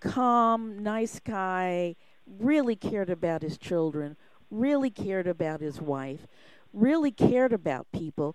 calm 0.00 0.82
nice 0.82 1.20
guy 1.20 1.94
really 2.26 2.74
cared 2.74 3.08
about 3.08 3.42
his 3.42 3.56
children 3.56 4.16
really 4.50 4.90
cared 4.90 5.28
about 5.28 5.60
his 5.60 5.80
wife 5.80 6.26
really 6.72 7.12
cared 7.12 7.52
about 7.52 7.86
people. 7.92 8.34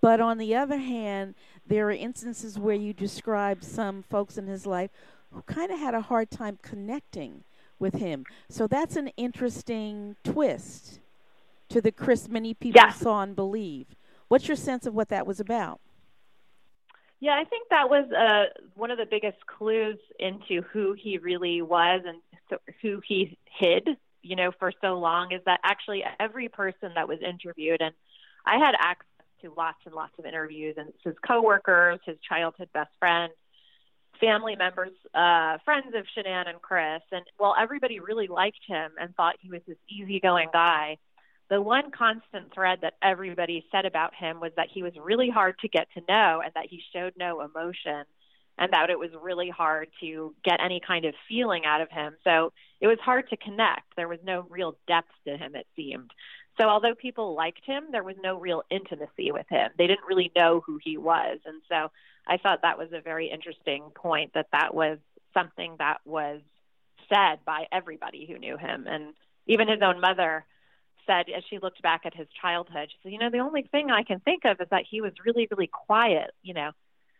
But 0.00 0.20
on 0.20 0.38
the 0.38 0.56
other 0.56 0.78
hand 0.78 1.36
there 1.64 1.86
are 1.86 1.92
instances 1.92 2.58
where 2.58 2.74
you 2.74 2.92
describe 2.92 3.62
some 3.62 4.02
folks 4.02 4.36
in 4.36 4.48
his 4.48 4.66
life 4.66 4.90
who 5.30 5.42
kind 5.42 5.70
of 5.70 5.78
had 5.78 5.94
a 5.94 6.00
hard 6.00 6.28
time 6.28 6.58
connecting 6.60 7.44
with 7.78 7.94
him. 7.94 8.24
So 8.48 8.66
that's 8.66 8.96
an 8.96 9.12
interesting 9.16 10.16
twist 10.24 10.98
to 11.68 11.80
the 11.80 11.92
Chris 11.92 12.28
many 12.28 12.54
people 12.54 12.80
yeah. 12.82 12.92
saw 12.92 13.22
and 13.22 13.34
believe. 13.36 13.86
What's 14.28 14.48
your 14.48 14.56
sense 14.56 14.86
of 14.86 14.94
what 14.94 15.08
that 15.08 15.26
was 15.26 15.40
about? 15.40 15.80
Yeah, 17.20 17.32
I 17.32 17.44
think 17.44 17.68
that 17.70 17.88
was 17.88 18.10
uh, 18.12 18.60
one 18.74 18.90
of 18.90 18.98
the 18.98 19.06
biggest 19.06 19.46
clues 19.46 19.98
into 20.18 20.62
who 20.62 20.92
he 20.92 21.18
really 21.18 21.62
was 21.62 22.02
and 22.06 22.18
so, 22.50 22.58
who 22.82 23.00
he 23.06 23.38
hid, 23.46 23.88
you 24.22 24.36
know, 24.36 24.52
for 24.58 24.72
so 24.80 24.98
long 24.98 25.32
is 25.32 25.40
that 25.46 25.60
actually 25.64 26.04
every 26.20 26.48
person 26.48 26.92
that 26.94 27.08
was 27.08 27.18
interviewed, 27.26 27.80
and 27.80 27.94
I 28.44 28.58
had 28.58 28.74
access 28.78 29.06
to 29.42 29.52
lots 29.56 29.78
and 29.86 29.94
lots 29.94 30.12
of 30.18 30.26
interviews, 30.26 30.76
and 30.76 30.92
his 31.02 31.14
coworkers, 31.26 32.00
his 32.04 32.16
childhood 32.28 32.68
best 32.74 32.90
friend, 32.98 33.32
family 34.20 34.56
members, 34.56 34.92
uh, 35.14 35.58
friends 35.64 35.94
of 35.94 36.04
Shanann 36.16 36.48
and 36.48 36.60
Chris, 36.60 37.02
and 37.12 37.24
while 37.38 37.54
everybody 37.58 37.98
really 37.98 38.26
liked 38.26 38.60
him 38.66 38.92
and 39.00 39.14
thought 39.14 39.36
he 39.40 39.50
was 39.50 39.62
this 39.66 39.78
easygoing 39.88 40.48
guy, 40.52 40.98
the 41.48 41.60
one 41.60 41.90
constant 41.90 42.52
thread 42.52 42.80
that 42.82 42.94
everybody 43.02 43.64
said 43.70 43.84
about 43.84 44.14
him 44.14 44.40
was 44.40 44.52
that 44.56 44.68
he 44.72 44.82
was 44.82 44.92
really 45.02 45.30
hard 45.30 45.58
to 45.60 45.68
get 45.68 45.86
to 45.94 46.02
know 46.08 46.42
and 46.44 46.52
that 46.54 46.66
he 46.68 46.82
showed 46.92 47.14
no 47.16 47.40
emotion 47.40 48.04
and 48.58 48.72
that 48.72 48.90
it 48.90 48.98
was 48.98 49.10
really 49.20 49.50
hard 49.50 49.88
to 50.00 50.34
get 50.44 50.60
any 50.64 50.80
kind 50.84 51.04
of 51.04 51.14
feeling 51.28 51.64
out 51.64 51.80
of 51.80 51.90
him. 51.90 52.16
So 52.24 52.52
it 52.80 52.86
was 52.86 52.98
hard 53.04 53.28
to 53.30 53.36
connect. 53.36 53.94
There 53.96 54.08
was 54.08 54.18
no 54.24 54.46
real 54.48 54.76
depth 54.88 55.12
to 55.26 55.36
him, 55.36 55.54
it 55.54 55.66
seemed. 55.76 56.10
So 56.58 56.64
although 56.64 56.94
people 56.94 57.34
liked 57.34 57.64
him, 57.64 57.84
there 57.92 58.02
was 58.02 58.16
no 58.22 58.40
real 58.40 58.62
intimacy 58.70 59.30
with 59.30 59.46
him. 59.48 59.70
They 59.76 59.86
didn't 59.86 60.06
really 60.08 60.32
know 60.34 60.62
who 60.66 60.78
he 60.82 60.96
was. 60.96 61.38
And 61.44 61.60
so 61.68 61.90
I 62.26 62.38
thought 62.38 62.62
that 62.62 62.78
was 62.78 62.88
a 62.92 63.02
very 63.02 63.30
interesting 63.30 63.90
point 63.94 64.32
that 64.34 64.48
that 64.52 64.74
was 64.74 64.98
something 65.34 65.76
that 65.78 65.98
was 66.06 66.40
said 67.12 67.44
by 67.44 67.66
everybody 67.70 68.26
who 68.26 68.38
knew 68.38 68.56
him. 68.56 68.86
And 68.88 69.12
even 69.46 69.68
his 69.68 69.82
own 69.82 70.00
mother 70.00 70.44
said 71.06 71.26
as 71.30 71.44
she 71.48 71.58
looked 71.58 71.82
back 71.82 72.02
at 72.04 72.14
his 72.14 72.28
childhood, 72.40 72.90
she 72.90 72.96
said, 73.02 73.12
"You 73.12 73.18
know, 73.18 73.30
the 73.30 73.38
only 73.38 73.62
thing 73.62 73.90
I 73.90 74.02
can 74.02 74.20
think 74.20 74.44
of 74.44 74.60
is 74.60 74.68
that 74.70 74.84
he 74.88 75.00
was 75.00 75.12
really, 75.24 75.48
really 75.50 75.66
quiet. 75.66 76.32
You 76.42 76.54
know, 76.54 76.70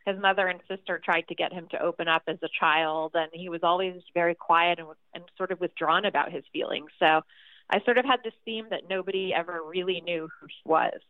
his 0.04 0.18
mother 0.18 0.46
and 0.46 0.60
sister 0.68 0.98
tried 0.98 1.28
to 1.28 1.34
get 1.34 1.52
him 1.52 1.66
to 1.70 1.82
open 1.82 2.08
up 2.08 2.22
as 2.26 2.38
a 2.42 2.48
child, 2.48 3.12
and 3.14 3.30
he 3.32 3.48
was 3.48 3.62
always 3.62 4.02
very 4.14 4.34
quiet 4.34 4.78
and, 4.78 4.88
and 5.14 5.24
sort 5.36 5.50
of 5.50 5.60
withdrawn 5.60 6.04
about 6.04 6.32
his 6.32 6.44
feelings. 6.52 6.90
So, 6.98 7.22
I 7.70 7.80
sort 7.80 7.98
of 7.98 8.04
had 8.04 8.22
this 8.22 8.34
theme 8.44 8.66
that 8.70 8.88
nobody 8.88 9.34
ever 9.34 9.60
really 9.66 10.00
knew 10.00 10.28
who 10.40 10.46
he 10.46 10.62
was." 10.64 11.00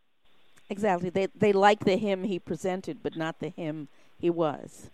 Exactly. 0.68 1.10
They 1.10 1.26
they 1.26 1.52
like 1.52 1.84
the 1.84 1.96
him 1.96 2.24
he 2.24 2.38
presented, 2.38 3.02
but 3.02 3.16
not 3.16 3.38
the 3.38 3.50
him 3.50 3.88
he 4.18 4.30
was. 4.30 4.90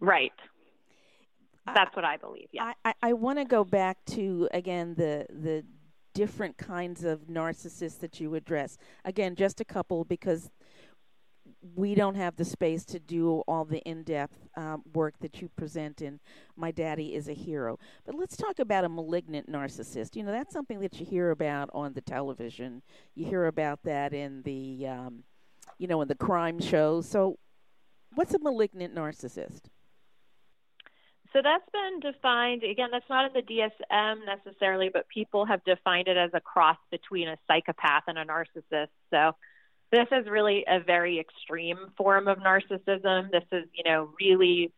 Right. 0.00 0.32
That's 1.66 1.94
what 1.96 2.04
I 2.04 2.16
believe. 2.16 2.48
Yeah. 2.52 2.72
I, 2.84 2.90
I, 2.90 2.94
I 3.02 3.12
want 3.14 3.38
to 3.38 3.44
go 3.44 3.64
back 3.64 4.04
to 4.06 4.48
again 4.52 4.94
the 4.96 5.26
the 5.30 5.64
different 6.14 6.56
kinds 6.56 7.04
of 7.04 7.26
narcissists 7.26 7.98
that 8.00 8.20
you 8.20 8.34
address. 8.34 8.78
Again, 9.04 9.34
just 9.34 9.60
a 9.60 9.64
couple 9.64 10.04
because 10.04 10.50
we 11.74 11.94
don't 11.94 12.14
have 12.14 12.36
the 12.36 12.44
space 12.44 12.84
to 12.84 12.98
do 12.98 13.42
all 13.46 13.64
the 13.64 13.80
in-depth 13.80 14.48
um, 14.56 14.82
work 14.94 15.14
that 15.20 15.40
you 15.40 15.48
present 15.56 16.00
in 16.02 16.20
my 16.56 16.70
daddy 16.70 17.14
is 17.14 17.28
a 17.28 17.32
hero. 17.32 17.78
But 18.06 18.14
let's 18.14 18.36
talk 18.36 18.58
about 18.58 18.84
a 18.84 18.88
malignant 18.88 19.50
narcissist. 19.50 20.16
You 20.16 20.22
know 20.22 20.32
that's 20.32 20.52
something 20.52 20.80
that 20.80 20.98
you 21.00 21.06
hear 21.06 21.30
about 21.30 21.70
on 21.72 21.92
the 21.92 22.00
television. 22.00 22.82
You 23.14 23.26
hear 23.26 23.46
about 23.46 23.82
that 23.84 24.12
in 24.12 24.42
the 24.42 24.86
um, 24.86 25.24
you 25.78 25.86
know 25.86 26.00
in 26.02 26.08
the 26.08 26.14
crime 26.14 26.60
shows 26.60 27.08
so 27.08 27.38
what's 28.14 28.34
a 28.34 28.38
malignant 28.38 28.94
narcissist 28.94 29.62
so 31.34 31.42
that's 31.42 31.68
been 31.72 32.00
defined 32.00 32.62
again 32.62 32.88
that's 32.92 33.08
not 33.10 33.26
in 33.26 33.32
the 33.32 33.42
dsm 33.42 34.16
necessarily 34.24 34.88
but 34.92 35.08
people 35.08 35.44
have 35.44 35.62
defined 35.64 36.08
it 36.08 36.16
as 36.16 36.30
a 36.34 36.40
cross 36.40 36.78
between 36.90 37.28
a 37.28 37.36
psychopath 37.46 38.04
and 38.06 38.18
a 38.18 38.24
narcissist 38.24 38.88
so 39.10 39.34
this 39.94 40.08
is 40.10 40.26
really 40.28 40.64
a 40.66 40.80
very 40.80 41.20
extreme 41.20 41.78
form 41.96 42.26
of 42.26 42.38
narcissism. 42.38 43.30
This 43.30 43.44
is, 43.52 43.64
you 43.74 43.84
know, 43.84 44.10
really, 44.20 44.72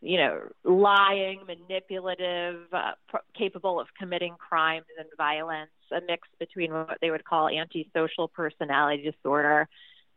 you 0.00 0.16
know, 0.16 0.42
lying, 0.64 1.40
manipulative, 1.46 2.60
uh, 2.72 2.92
pr- 3.08 3.16
capable 3.36 3.80
of 3.80 3.88
committing 3.98 4.36
crimes 4.36 4.86
and 4.96 5.08
violence, 5.16 5.70
a 5.90 6.00
mix 6.06 6.28
between 6.38 6.72
what 6.72 6.98
they 7.00 7.10
would 7.10 7.24
call 7.24 7.48
antisocial 7.48 8.28
personality 8.28 9.10
disorder 9.10 9.68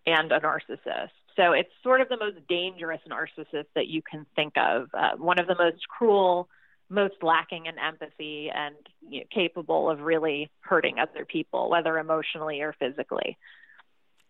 and 0.05 0.31
a 0.31 0.39
narcissist. 0.39 1.09
So 1.35 1.51
it's 1.51 1.69
sort 1.81 2.01
of 2.01 2.09
the 2.09 2.17
most 2.17 2.37
dangerous 2.47 3.01
narcissist 3.09 3.65
that 3.75 3.87
you 3.87 4.01
can 4.01 4.25
think 4.35 4.53
of, 4.57 4.89
uh, 4.93 5.17
one 5.17 5.39
of 5.39 5.47
the 5.47 5.55
most 5.57 5.87
cruel, 5.87 6.47
most 6.89 7.15
lacking 7.21 7.65
in 7.65 7.79
empathy, 7.79 8.51
and 8.53 8.75
you 9.09 9.21
know, 9.21 9.25
capable 9.33 9.89
of 9.89 10.01
really 10.01 10.51
hurting 10.61 10.99
other 10.99 11.25
people, 11.25 11.69
whether 11.69 11.97
emotionally 11.97 12.61
or 12.61 12.73
physically 12.73 13.37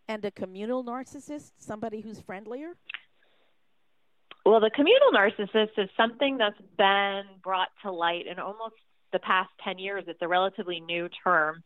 and 0.08 0.24
a 0.26 0.32
communal 0.32 0.84
narcissist, 0.84 1.52
somebody 1.58 2.02
who's 2.02 2.20
friendlier? 2.20 2.74
Well, 4.46 4.60
the 4.60 4.72
communal 4.76 5.12
narcissist 5.12 5.78
is 5.78 5.90
something 5.96 6.38
that's 6.38 6.60
been 6.78 7.24
brought 7.42 7.70
to 7.84 7.92
light 7.92 8.28
in 8.28 8.40
almost 8.40 8.76
the 9.14 9.20
past 9.20 9.50
10 9.64 9.78
years. 9.78 10.04
It's 10.08 10.22
a 10.22 10.28
relatively 10.28 10.82
new 10.82 11.08
term. 11.24 11.64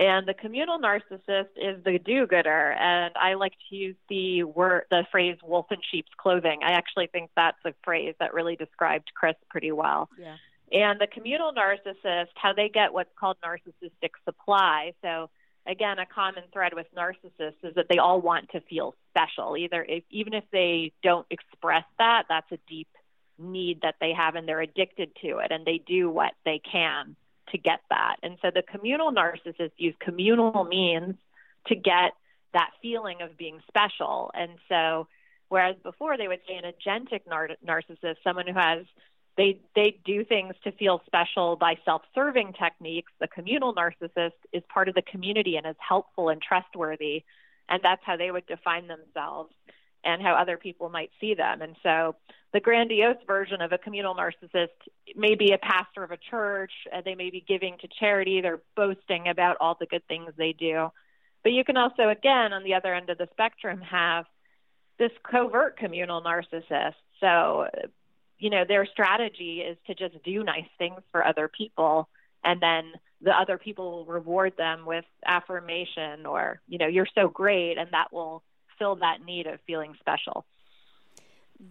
And 0.00 0.26
the 0.26 0.32
communal 0.32 0.78
narcissist 0.80 1.50
is 1.56 1.84
the 1.84 1.98
do-gooder, 2.02 2.72
and 2.72 3.14
I 3.16 3.34
like 3.34 3.52
to 3.68 3.76
use 3.76 3.96
the 4.08 4.44
word, 4.44 4.84
the 4.90 5.04
phrase 5.12 5.36
"wolf 5.42 5.66
in 5.70 5.76
sheep's 5.90 6.08
clothing." 6.16 6.60
I 6.64 6.72
actually 6.72 7.08
think 7.08 7.30
that's 7.36 7.62
a 7.66 7.74
phrase 7.84 8.14
that 8.18 8.32
really 8.32 8.56
described 8.56 9.12
Chris 9.14 9.36
pretty 9.50 9.72
well. 9.72 10.08
Yeah. 10.18 10.36
And 10.72 10.98
the 10.98 11.06
communal 11.06 11.52
narcissist, 11.52 12.28
how 12.34 12.54
they 12.54 12.70
get 12.70 12.94
what's 12.94 13.12
called 13.14 13.36
narcissistic 13.44 14.12
supply. 14.24 14.94
So 15.02 15.28
again, 15.66 15.98
a 15.98 16.06
common 16.06 16.44
thread 16.50 16.72
with 16.72 16.86
narcissists 16.96 17.62
is 17.62 17.74
that 17.74 17.88
they 17.90 17.98
all 17.98 18.22
want 18.22 18.48
to 18.52 18.62
feel 18.62 18.94
special. 19.10 19.54
Either 19.54 19.84
if, 19.86 20.04
even 20.08 20.32
if 20.32 20.44
they 20.50 20.92
don't 21.02 21.26
express 21.28 21.84
that, 21.98 22.24
that's 22.30 22.50
a 22.52 22.58
deep 22.66 22.88
need 23.38 23.82
that 23.82 23.96
they 24.00 24.14
have 24.14 24.34
and 24.34 24.48
they're 24.48 24.62
addicted 24.62 25.10
to 25.16 25.38
it 25.38 25.50
and 25.50 25.66
they 25.66 25.78
do 25.86 26.08
what 26.08 26.32
they 26.46 26.58
can 26.58 27.16
to 27.52 27.58
get 27.58 27.80
that. 27.90 28.16
And 28.22 28.38
so 28.42 28.50
the 28.54 28.62
communal 28.62 29.12
narcissists 29.12 29.72
use 29.76 29.94
communal 30.00 30.64
means 30.64 31.14
to 31.66 31.74
get 31.74 32.12
that 32.52 32.70
feeling 32.82 33.22
of 33.22 33.36
being 33.36 33.60
special. 33.68 34.30
And 34.34 34.52
so 34.68 35.06
whereas 35.48 35.76
before 35.82 36.16
they 36.16 36.28
would 36.28 36.40
say 36.48 36.56
an 36.56 36.64
agentic 36.64 37.20
nar- 37.28 37.56
narcissist, 37.66 38.16
someone 38.24 38.46
who 38.46 38.54
has 38.54 38.86
they 39.36 39.60
they 39.74 39.96
do 40.04 40.24
things 40.24 40.54
to 40.64 40.72
feel 40.72 41.00
special 41.06 41.56
by 41.56 41.78
self-serving 41.84 42.54
techniques. 42.60 43.12
The 43.20 43.28
communal 43.28 43.74
narcissist 43.74 44.32
is 44.52 44.62
part 44.68 44.88
of 44.88 44.94
the 44.94 45.02
community 45.02 45.56
and 45.56 45.66
is 45.66 45.76
helpful 45.78 46.28
and 46.28 46.42
trustworthy, 46.42 47.22
and 47.68 47.80
that's 47.82 48.02
how 48.04 48.16
they 48.16 48.30
would 48.30 48.46
define 48.46 48.88
themselves 48.88 49.52
and 50.04 50.22
how 50.22 50.34
other 50.34 50.56
people 50.56 50.88
might 50.88 51.10
see 51.20 51.34
them. 51.34 51.62
And 51.62 51.76
so 51.82 52.16
the 52.52 52.60
grandiose 52.60 53.22
version 53.26 53.60
of 53.60 53.72
a 53.72 53.78
communal 53.78 54.14
narcissist 54.14 54.68
may 55.14 55.34
be 55.34 55.52
a 55.52 55.58
pastor 55.58 56.02
of 56.02 56.10
a 56.10 56.16
church, 56.16 56.72
they 57.04 57.14
may 57.14 57.30
be 57.30 57.44
giving 57.46 57.76
to 57.78 57.88
charity, 57.98 58.40
they're 58.40 58.62
boasting 58.76 59.28
about 59.28 59.56
all 59.60 59.76
the 59.78 59.86
good 59.86 60.06
things 60.08 60.32
they 60.36 60.52
do. 60.52 60.90
But 61.42 61.52
you 61.52 61.64
can 61.64 61.76
also, 61.76 62.08
again, 62.08 62.52
on 62.52 62.64
the 62.64 62.74
other 62.74 62.94
end 62.94 63.10
of 63.10 63.18
the 63.18 63.28
spectrum, 63.32 63.80
have 63.80 64.26
this 64.98 65.12
covert 65.22 65.78
communal 65.78 66.22
narcissist. 66.22 66.94
So 67.20 67.66
you 68.40 68.48
know, 68.48 68.64
their 68.66 68.86
strategy 68.86 69.60
is 69.60 69.76
to 69.86 69.94
just 69.94 70.22
do 70.24 70.42
nice 70.42 70.66
things 70.78 71.00
for 71.12 71.24
other 71.24 71.46
people 71.46 72.08
and 72.42 72.60
then 72.60 72.92
the 73.20 73.32
other 73.32 73.58
people 73.58 73.90
will 73.90 74.06
reward 74.06 74.54
them 74.56 74.86
with 74.86 75.04
affirmation 75.26 76.24
or, 76.24 76.60
you 76.66 76.78
know, 76.78 76.86
you're 76.86 77.06
so 77.14 77.28
great 77.28 77.76
and 77.76 77.90
that 77.92 78.12
will 78.12 78.42
fill 78.80 78.96
that 78.96 79.24
need 79.24 79.46
of 79.46 79.60
feeling 79.66 79.94
special. 80.00 80.44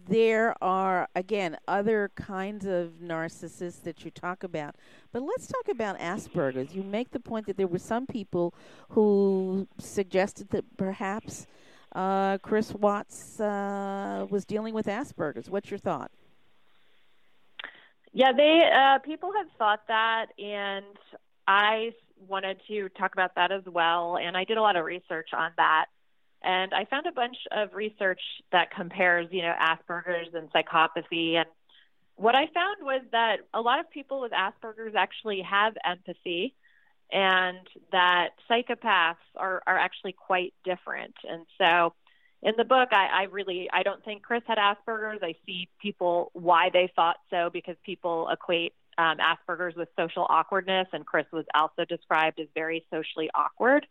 There 0.08 0.54
are, 0.62 1.08
again, 1.16 1.58
other 1.66 2.12
kinds 2.14 2.64
of 2.64 2.92
narcissists 3.02 3.82
that 3.82 4.04
you 4.04 4.12
talk 4.12 4.44
about. 4.44 4.76
But 5.12 5.22
let's 5.22 5.48
talk 5.48 5.68
about 5.68 5.98
Asperger's. 5.98 6.72
You 6.74 6.84
make 6.84 7.10
the 7.10 7.18
point 7.18 7.46
that 7.46 7.56
there 7.56 7.66
were 7.66 7.80
some 7.80 8.06
people 8.06 8.54
who 8.90 9.66
suggested 9.78 10.50
that 10.50 10.64
perhaps 10.76 11.48
uh, 11.92 12.38
Chris 12.38 12.72
Watts 12.72 13.40
uh, 13.40 14.26
was 14.30 14.44
dealing 14.44 14.74
with 14.74 14.86
Asperger's. 14.86 15.50
What's 15.50 15.70
your 15.70 15.78
thought? 15.78 16.12
Yeah, 18.12 18.32
they 18.32 18.62
uh, 18.72 18.98
people 19.00 19.32
have 19.36 19.46
thought 19.58 19.82
that, 19.88 20.26
and 20.38 20.84
I 21.48 21.92
wanted 22.28 22.60
to 22.68 22.88
talk 22.90 23.12
about 23.12 23.34
that 23.36 23.50
as 23.50 23.62
well. 23.66 24.18
And 24.18 24.36
I 24.36 24.44
did 24.44 24.56
a 24.56 24.62
lot 24.62 24.76
of 24.76 24.84
research 24.84 25.30
on 25.36 25.52
that, 25.56 25.86
and 26.42 26.72
I 26.72 26.84
found 26.86 27.06
a 27.06 27.12
bunch 27.12 27.36
of 27.50 27.74
research 27.74 28.20
that 28.52 28.70
compares, 28.70 29.28
you 29.30 29.42
know, 29.42 29.54
Asperger's 29.60 30.34
and 30.34 30.50
psychopathy. 30.52 31.34
And 31.34 31.46
what 32.16 32.34
I 32.34 32.46
found 32.54 32.78
was 32.82 33.02
that 33.12 33.38
a 33.52 33.60
lot 33.60 33.80
of 33.80 33.90
people 33.90 34.20
with 34.20 34.32
Asperger's 34.32 34.94
actually 34.96 35.42
have 35.42 35.74
empathy, 35.84 36.54
and 37.12 37.58
that 37.92 38.30
psychopaths 38.48 39.16
are 39.36 39.62
are 39.66 39.78
actually 39.78 40.12
quite 40.12 40.54
different. 40.64 41.14
And 41.28 41.44
so 41.58 41.92
in 42.42 42.54
the 42.56 42.64
book, 42.64 42.88
I, 42.92 43.22
I 43.22 43.22
really 43.24 43.68
I 43.72 43.82
don't 43.82 44.02
think 44.04 44.22
Chris 44.22 44.42
had 44.46 44.58
Asperger's. 44.58 45.20
I 45.22 45.34
see 45.44 45.68
people 45.80 46.30
why 46.32 46.70
they 46.72 46.90
thought 46.96 47.16
so 47.28 47.50
because 47.52 47.76
people 47.84 48.28
equate 48.30 48.72
um, 48.96 49.18
Asperger's 49.18 49.76
with 49.76 49.88
social 49.98 50.26
awkwardness, 50.28 50.88
and 50.92 51.04
Chris 51.04 51.26
was 51.32 51.44
also 51.54 51.84
described 51.84 52.40
as 52.40 52.48
very 52.54 52.86
socially 52.90 53.28
awkward. 53.34 53.86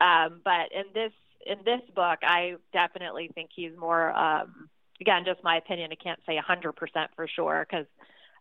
Um, 0.00 0.40
but 0.44 0.72
in 0.74 0.84
this 0.94 1.12
in 1.46 1.58
this 1.64 1.82
book, 1.94 2.18
I 2.22 2.56
definitely 2.72 3.30
think 3.34 3.50
he's 3.54 3.76
more. 3.76 4.10
Um, 4.10 4.68
again, 5.00 5.24
just 5.24 5.42
my 5.44 5.56
opinion. 5.56 5.90
I 5.92 5.96
can't 5.96 6.20
say 6.26 6.38
a 6.38 6.42
100% 6.42 6.72
for 7.14 7.28
sure 7.28 7.66
because 7.68 7.86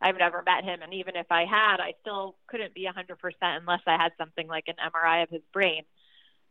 I've 0.01 0.17
never 0.17 0.43
met 0.45 0.63
him, 0.63 0.81
and 0.81 0.93
even 0.93 1.15
if 1.15 1.27
I 1.29 1.45
had, 1.45 1.77
I 1.79 1.93
still 2.01 2.35
couldn't 2.47 2.73
be 2.73 2.85
a 2.85 2.93
100% 2.93 3.15
unless 3.41 3.81
I 3.87 3.97
had 3.97 4.11
something 4.17 4.47
like 4.47 4.65
an 4.67 4.75
MRI 4.75 5.23
of 5.23 5.29
his 5.29 5.41
brain 5.53 5.83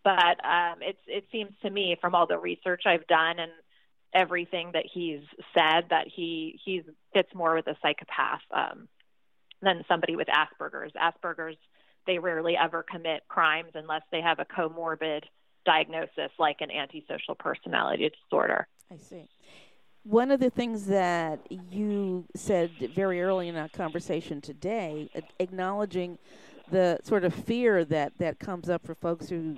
but 0.05 0.45
um, 0.45 0.77
it's 0.83 1.01
it 1.07 1.25
seems 1.33 1.53
to 1.63 1.71
me 1.71 1.97
from 2.01 2.15
all 2.15 2.27
the 2.27 2.39
research 2.39 2.83
I've 2.87 3.07
done 3.07 3.39
and 3.39 3.51
everything 4.13 4.71
that 4.75 4.85
he's 4.93 5.23
said 5.55 5.87
that 5.91 6.07
he 6.15 6.61
he's 6.65 6.83
fits 7.15 7.31
more 7.35 7.55
with 7.55 7.67
a 7.67 7.77
psychopath 7.83 8.43
um, 8.51 8.87
than 9.63 9.85
somebody 9.89 10.15
with 10.15 10.29
Asperger's. 10.29 10.93
Asperger's 10.93 11.57
they 12.07 12.19
rarely 12.19 12.55
ever 12.55 12.83
commit 12.83 13.23
crimes 13.29 13.71
unless 13.75 14.03
they 14.13 14.21
have 14.21 14.39
a 14.39 14.45
comorbid 14.45 15.23
diagnosis 15.65 16.31
like 16.39 16.61
an 16.61 16.71
antisocial 16.71 17.35
personality 17.35 18.11
disorder. 18.11 18.67
I 18.93 18.97
see. 18.97 19.29
One 20.05 20.31
of 20.31 20.39
the 20.41 20.51
things 20.51 20.87
that 20.87 21.41
you 21.51 22.27
said 22.37 22.71
very 22.95 23.23
early 23.23 23.49
in 23.49 23.57
our 23.57 23.71
conversation 23.71 24.41
today, 24.41 25.09
acknowledging 25.39 26.19
the 26.71 26.99
sort 27.03 27.25
of 27.25 27.35
fear 27.35 27.85
that, 27.87 28.13
that 28.19 28.39
comes 28.39 28.69
up 28.69 28.85
for 28.87 28.95
folks 28.95 29.29
who 29.29 29.57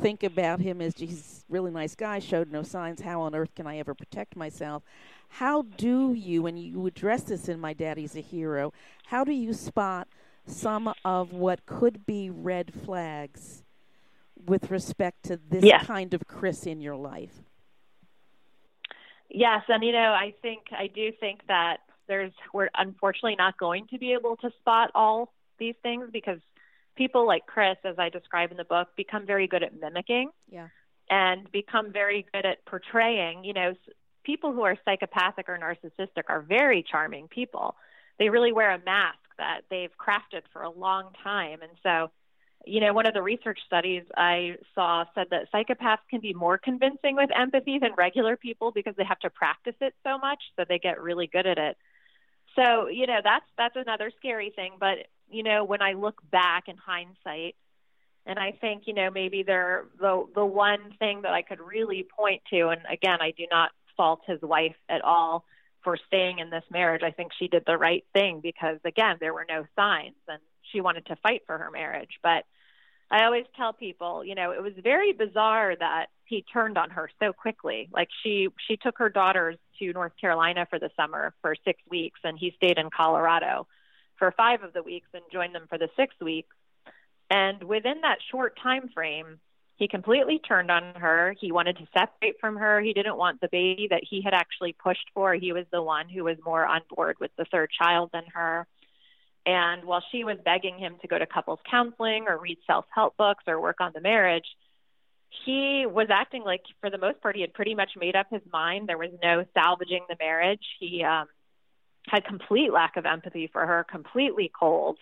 think 0.00 0.22
about 0.22 0.60
him 0.60 0.80
as 0.80 0.94
he's 0.96 1.44
really 1.48 1.70
nice 1.70 1.94
guy, 1.94 2.18
showed 2.18 2.52
no 2.52 2.62
signs. 2.62 3.00
How 3.00 3.22
on 3.22 3.34
earth 3.34 3.54
can 3.54 3.66
I 3.66 3.78
ever 3.78 3.94
protect 3.94 4.36
myself? 4.36 4.82
How 5.28 5.62
do 5.62 6.12
you, 6.12 6.42
when 6.42 6.56
you 6.56 6.86
address 6.86 7.22
this 7.22 7.48
in 7.48 7.58
My 7.58 7.72
Daddy's 7.72 8.16
a 8.16 8.20
Hero, 8.20 8.72
how 9.06 9.24
do 9.24 9.32
you 9.32 9.52
spot 9.52 10.08
some 10.46 10.92
of 11.04 11.32
what 11.32 11.66
could 11.66 12.06
be 12.06 12.30
red 12.30 12.72
flags 12.72 13.64
with 14.46 14.70
respect 14.70 15.24
to 15.24 15.38
this 15.48 15.64
yes. 15.64 15.86
kind 15.86 16.14
of 16.14 16.26
Chris 16.26 16.66
in 16.66 16.80
your 16.80 16.96
life? 16.96 17.42
Yes, 19.30 19.62
and 19.68 19.84
you 19.84 19.92
know, 19.92 20.12
I 20.12 20.34
think 20.40 20.66
I 20.72 20.86
do 20.86 21.12
think 21.20 21.40
that 21.48 21.78
there's 22.06 22.32
we're 22.54 22.70
unfortunately 22.74 23.36
not 23.36 23.58
going 23.58 23.86
to 23.88 23.98
be 23.98 24.12
able 24.12 24.36
to 24.36 24.50
spot 24.60 24.90
all 24.94 25.32
these 25.58 25.74
things 25.82 26.08
because 26.12 26.38
people 26.96 27.26
like 27.26 27.46
Chris, 27.46 27.76
as 27.84 27.98
I 27.98 28.08
describe 28.08 28.50
in 28.50 28.56
the 28.56 28.64
book, 28.64 28.88
become 28.96 29.26
very 29.26 29.46
good 29.46 29.62
at 29.62 29.78
mimicking. 29.78 30.30
Yeah. 30.50 30.68
and 31.10 31.50
become 31.52 31.92
very 31.92 32.26
good 32.32 32.44
at 32.44 32.64
portraying, 32.66 33.44
you 33.44 33.52
know, 33.52 33.74
people 34.24 34.52
who 34.52 34.62
are 34.62 34.76
psychopathic 34.84 35.48
or 35.48 35.58
narcissistic 35.58 36.24
are 36.28 36.42
very 36.42 36.84
charming 36.88 37.28
people. 37.28 37.76
They 38.18 38.28
really 38.28 38.52
wear 38.52 38.72
a 38.72 38.78
mask 38.84 39.18
that 39.38 39.62
they've 39.70 39.92
crafted 39.96 40.42
for 40.52 40.62
a 40.62 40.70
long 40.70 41.10
time. 41.22 41.62
And 41.62 41.72
so, 41.82 42.10
you 42.68 42.80
know, 42.80 42.92
one 42.92 43.06
of 43.06 43.14
the 43.14 43.22
research 43.22 43.58
studies 43.66 44.02
I 44.16 44.56
saw 44.74 45.04
said 45.14 45.28
that 45.30 45.50
psychopaths 45.52 46.06
can 46.10 46.20
be 46.20 46.34
more 46.34 46.58
convincing 46.58 47.16
with 47.16 47.30
empathy 47.34 47.78
than 47.78 47.92
regular 47.96 48.36
people 48.36 48.72
because 48.72 48.94
they 48.96 49.04
have 49.04 49.18
to 49.20 49.30
practice 49.30 49.74
it 49.80 49.94
so 50.04 50.18
much 50.18 50.42
that 50.56 50.68
they 50.68 50.78
get 50.78 51.00
really 51.00 51.26
good 51.26 51.46
at 51.46 51.58
it. 51.58 51.76
So, 52.54 52.88
you 52.88 53.06
know, 53.06 53.20
that's 53.22 53.44
that's 53.56 53.76
another 53.76 54.10
scary 54.18 54.50
thing, 54.54 54.72
but 54.78 55.06
you 55.30 55.42
know, 55.42 55.64
when 55.64 55.82
I 55.82 55.92
look 55.92 56.20
back 56.30 56.68
in 56.68 56.76
hindsight, 56.76 57.54
and 58.26 58.38
I 58.38 58.52
think, 58.52 58.82
you 58.86 58.94
know, 58.94 59.10
maybe 59.10 59.42
they're 59.42 59.84
the 59.98 60.26
the 60.34 60.44
one 60.44 60.94
thing 60.98 61.22
that 61.22 61.32
I 61.32 61.42
could 61.42 61.60
really 61.60 62.06
point 62.16 62.42
to, 62.50 62.68
and 62.68 62.80
again, 62.90 63.18
I 63.20 63.32
do 63.36 63.46
not 63.50 63.70
fault 63.96 64.20
his 64.26 64.40
wife 64.42 64.76
at 64.88 65.02
all 65.02 65.44
for 65.82 65.96
staying 66.08 66.38
in 66.38 66.50
this 66.50 66.64
marriage. 66.70 67.02
I 67.02 67.10
think 67.12 67.32
she 67.38 67.48
did 67.48 67.64
the 67.66 67.78
right 67.78 68.04
thing 68.12 68.40
because 68.42 68.78
again, 68.84 69.16
there 69.20 69.32
were 69.32 69.46
no 69.48 69.64
signs 69.76 70.16
and 70.28 70.40
she 70.72 70.80
wanted 70.80 71.06
to 71.06 71.16
fight 71.16 71.42
for 71.46 71.56
her 71.56 71.70
marriage. 71.70 72.18
But 72.22 72.44
I 73.10 73.24
always 73.24 73.46
tell 73.56 73.72
people, 73.72 74.24
you 74.24 74.34
know, 74.34 74.50
it 74.50 74.62
was 74.62 74.74
very 74.82 75.12
bizarre 75.12 75.74
that 75.76 76.06
he 76.24 76.44
turned 76.52 76.76
on 76.76 76.90
her 76.90 77.10
so 77.18 77.32
quickly. 77.32 77.88
Like 77.92 78.08
she 78.22 78.48
she 78.66 78.76
took 78.76 78.98
her 78.98 79.08
daughters 79.08 79.56
to 79.78 79.92
North 79.92 80.12
Carolina 80.20 80.66
for 80.68 80.78
the 80.78 80.90
summer 80.96 81.32
for 81.40 81.54
6 81.64 81.80
weeks 81.90 82.20
and 82.24 82.38
he 82.38 82.52
stayed 82.56 82.78
in 82.78 82.90
Colorado 82.90 83.66
for 84.18 84.32
5 84.32 84.62
of 84.62 84.72
the 84.72 84.82
weeks 84.82 85.08
and 85.14 85.22
joined 85.32 85.54
them 85.54 85.66
for 85.68 85.78
the 85.78 85.88
6 85.96 86.14
weeks 86.20 86.54
and 87.30 87.62
within 87.62 88.00
that 88.02 88.18
short 88.30 88.58
time 88.62 88.88
frame, 88.94 89.38
he 89.76 89.86
completely 89.86 90.40
turned 90.40 90.70
on 90.70 90.94
her. 90.94 91.34
He 91.38 91.52
wanted 91.52 91.76
to 91.76 91.86
separate 91.92 92.40
from 92.40 92.56
her. 92.56 92.80
He 92.80 92.92
didn't 92.92 93.16
want 93.16 93.40
the 93.40 93.48
baby 93.48 93.86
that 93.90 94.02
he 94.08 94.22
had 94.22 94.34
actually 94.34 94.72
pushed 94.72 95.06
for. 95.14 95.34
He 95.34 95.52
was 95.52 95.66
the 95.70 95.82
one 95.82 96.08
who 96.08 96.24
was 96.24 96.36
more 96.44 96.66
on 96.66 96.80
board 96.90 97.16
with 97.20 97.30
the 97.36 97.44
third 97.44 97.70
child 97.70 98.10
than 98.12 98.24
her. 98.34 98.66
And 99.48 99.84
while 99.84 100.04
she 100.12 100.24
was 100.24 100.36
begging 100.44 100.78
him 100.78 100.96
to 101.00 101.08
go 101.08 101.18
to 101.18 101.24
couples 101.24 101.58
counseling 101.70 102.26
or 102.28 102.36
read 102.36 102.58
self 102.66 102.84
help 102.94 103.16
books 103.16 103.44
or 103.46 103.58
work 103.58 103.80
on 103.80 103.92
the 103.94 104.00
marriage, 104.02 104.44
he 105.46 105.86
was 105.88 106.08
acting 106.10 106.44
like, 106.44 106.60
for 106.82 106.90
the 106.90 106.98
most 106.98 107.22
part, 107.22 107.34
he 107.34 107.40
had 107.40 107.54
pretty 107.54 107.74
much 107.74 107.92
made 107.98 108.14
up 108.14 108.26
his 108.30 108.42
mind. 108.52 108.90
There 108.90 108.98
was 108.98 109.08
no 109.22 109.46
salvaging 109.54 110.04
the 110.06 110.16
marriage. 110.20 110.64
He 110.78 111.02
um, 111.02 111.28
had 112.06 112.26
complete 112.26 112.74
lack 112.74 112.98
of 112.98 113.06
empathy 113.06 113.48
for 113.50 113.64
her, 113.64 113.86
completely 113.90 114.52
cold 114.58 114.98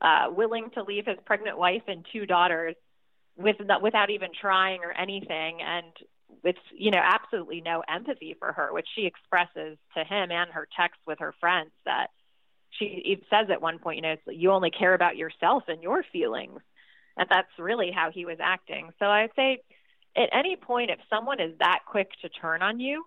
uh, 0.00 0.30
willing 0.30 0.70
to 0.76 0.82
leave 0.82 1.04
his 1.04 1.18
pregnant 1.26 1.58
wife 1.58 1.82
and 1.86 2.06
two 2.10 2.24
daughters 2.24 2.76
with 3.36 3.56
without 3.82 4.08
even 4.08 4.30
trying 4.40 4.80
or 4.82 4.92
anything, 4.92 5.60
and 5.60 5.92
with 6.42 6.56
you 6.74 6.90
know 6.90 7.02
absolutely 7.02 7.60
no 7.60 7.82
empathy 7.86 8.34
for 8.38 8.50
her, 8.50 8.72
which 8.72 8.88
she 8.94 9.04
expresses 9.04 9.76
to 9.94 10.04
him 10.04 10.30
and 10.30 10.52
her 10.52 10.66
texts 10.74 11.02
with 11.06 11.18
her 11.18 11.34
friends 11.38 11.70
that 11.84 12.08
she 12.78 13.22
says 13.30 13.48
at 13.50 13.62
one 13.62 13.78
point, 13.78 13.96
you 13.96 14.02
know, 14.02 14.16
you 14.28 14.50
only 14.50 14.70
care 14.70 14.94
about 14.94 15.16
yourself 15.16 15.64
and 15.68 15.82
your 15.82 16.04
feelings, 16.12 16.60
and 17.16 17.28
that's 17.30 17.48
really 17.58 17.90
how 17.94 18.10
he 18.10 18.24
was 18.24 18.38
acting. 18.40 18.90
So 18.98 19.06
I'd 19.06 19.30
say 19.36 19.58
at 20.16 20.28
any 20.32 20.56
point, 20.56 20.90
if 20.90 20.98
someone 21.08 21.40
is 21.40 21.58
that 21.58 21.80
quick 21.86 22.10
to 22.22 22.28
turn 22.28 22.62
on 22.62 22.80
you, 22.80 23.04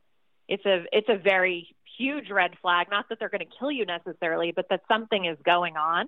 it's 0.47 0.65
a 0.65 0.85
it's 0.91 1.09
a 1.09 1.17
very 1.17 1.75
huge 1.97 2.29
red 2.29 2.51
flag. 2.61 2.87
Not 2.89 3.09
that 3.09 3.19
they're 3.19 3.29
going 3.29 3.47
to 3.47 3.57
kill 3.59 3.71
you 3.71 3.85
necessarily, 3.85 4.53
but 4.55 4.69
that 4.69 4.81
something 4.87 5.25
is 5.25 5.37
going 5.43 5.75
on 5.77 6.07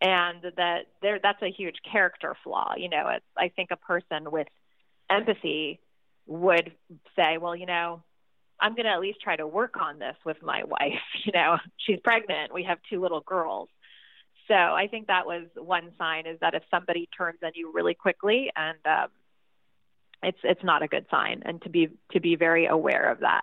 and 0.00 0.42
that 0.56 0.86
there 1.02 1.18
that's 1.22 1.42
a 1.42 1.50
huge 1.50 1.76
character 1.90 2.36
flaw 2.44 2.74
you 2.76 2.88
know 2.88 3.08
it's, 3.08 3.24
i 3.36 3.48
think 3.48 3.70
a 3.70 3.76
person 3.76 4.30
with 4.30 4.46
empathy 5.10 5.80
would 6.26 6.72
say 7.16 7.38
well 7.38 7.56
you 7.56 7.66
know 7.66 8.02
i'm 8.60 8.74
going 8.74 8.84
to 8.84 8.92
at 8.92 9.00
least 9.00 9.20
try 9.20 9.36
to 9.36 9.46
work 9.46 9.76
on 9.80 9.98
this 9.98 10.16
with 10.24 10.36
my 10.42 10.64
wife 10.76 11.00
you 11.24 11.32
know? 11.32 11.58
She's 11.78 12.00
pregnant. 12.02 12.52
We 12.52 12.64
have 12.64 12.78
two 12.90 13.00
little 13.00 13.20
girls. 13.20 13.68
So 14.46 14.54
i 14.54 14.86
think 14.90 15.06
that 15.08 15.26
was 15.26 15.46
one 15.56 15.90
sign 15.98 16.26
is 16.26 16.38
that 16.40 16.54
if 16.54 16.62
somebody 16.70 17.08
turns 17.16 17.38
on 17.42 17.52
you 17.54 17.72
really 17.72 17.94
quickly 17.94 18.50
and 18.56 18.78
um 18.84 19.08
it's 20.22 20.38
it's 20.42 20.64
not 20.64 20.82
a 20.82 20.88
good 20.88 21.06
sign. 21.10 21.42
And 21.44 21.62
to 21.62 21.68
be 21.68 21.88
to 22.12 22.20
be 22.20 22.36
very 22.36 22.66
aware 22.66 23.10
of 23.10 23.20
that 23.20 23.42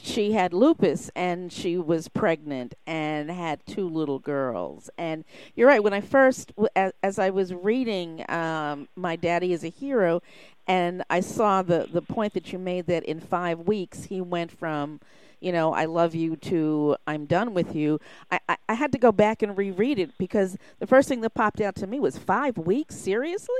she 0.00 0.32
had 0.32 0.52
lupus 0.52 1.10
and 1.16 1.52
she 1.52 1.76
was 1.76 2.08
pregnant 2.08 2.74
and 2.86 3.30
had 3.30 3.64
two 3.66 3.88
little 3.88 4.18
girls. 4.18 4.88
And 4.96 5.24
you're 5.54 5.68
right. 5.68 5.82
When 5.82 5.92
I 5.92 6.00
first, 6.00 6.52
as, 6.76 6.92
as 7.02 7.18
I 7.18 7.30
was 7.30 7.52
reading 7.52 8.24
um, 8.30 8.88
My 8.94 9.16
Daddy 9.16 9.52
is 9.52 9.64
a 9.64 9.68
Hero, 9.68 10.22
and 10.66 11.02
I 11.10 11.20
saw 11.20 11.62
the, 11.62 11.88
the 11.92 12.02
point 12.02 12.34
that 12.34 12.52
you 12.52 12.58
made 12.58 12.86
that 12.86 13.04
in 13.04 13.20
five 13.20 13.60
weeks 13.60 14.04
he 14.04 14.20
went 14.20 14.50
from, 14.50 15.00
you 15.40 15.52
know, 15.52 15.74
I 15.74 15.84
love 15.84 16.14
you 16.14 16.36
to 16.36 16.96
I'm 17.06 17.26
done 17.26 17.52
with 17.52 17.74
you. 17.74 18.00
I, 18.30 18.40
I, 18.48 18.56
I 18.70 18.74
had 18.74 18.92
to 18.92 18.98
go 18.98 19.12
back 19.12 19.42
and 19.42 19.56
reread 19.58 19.98
it 19.98 20.16
because 20.18 20.56
the 20.78 20.86
first 20.86 21.08
thing 21.08 21.20
that 21.22 21.34
popped 21.34 21.60
out 21.60 21.74
to 21.76 21.86
me 21.86 22.00
was 22.00 22.16
five 22.16 22.56
weeks? 22.56 22.94
Seriously? 22.94 23.54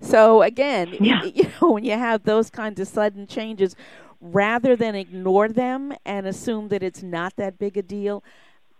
So 0.00 0.42
again, 0.42 0.96
yeah. 1.00 1.22
you 1.34 1.50
know, 1.60 1.70
when 1.72 1.84
you 1.84 1.92
have 1.92 2.24
those 2.24 2.50
kinds 2.50 2.80
of 2.80 2.88
sudden 2.88 3.26
changes, 3.26 3.76
rather 4.20 4.76
than 4.76 4.94
ignore 4.94 5.48
them 5.48 5.92
and 6.04 6.26
assume 6.26 6.68
that 6.68 6.82
it's 6.82 7.02
not 7.02 7.36
that 7.36 7.58
big 7.58 7.76
a 7.76 7.82
deal, 7.82 8.22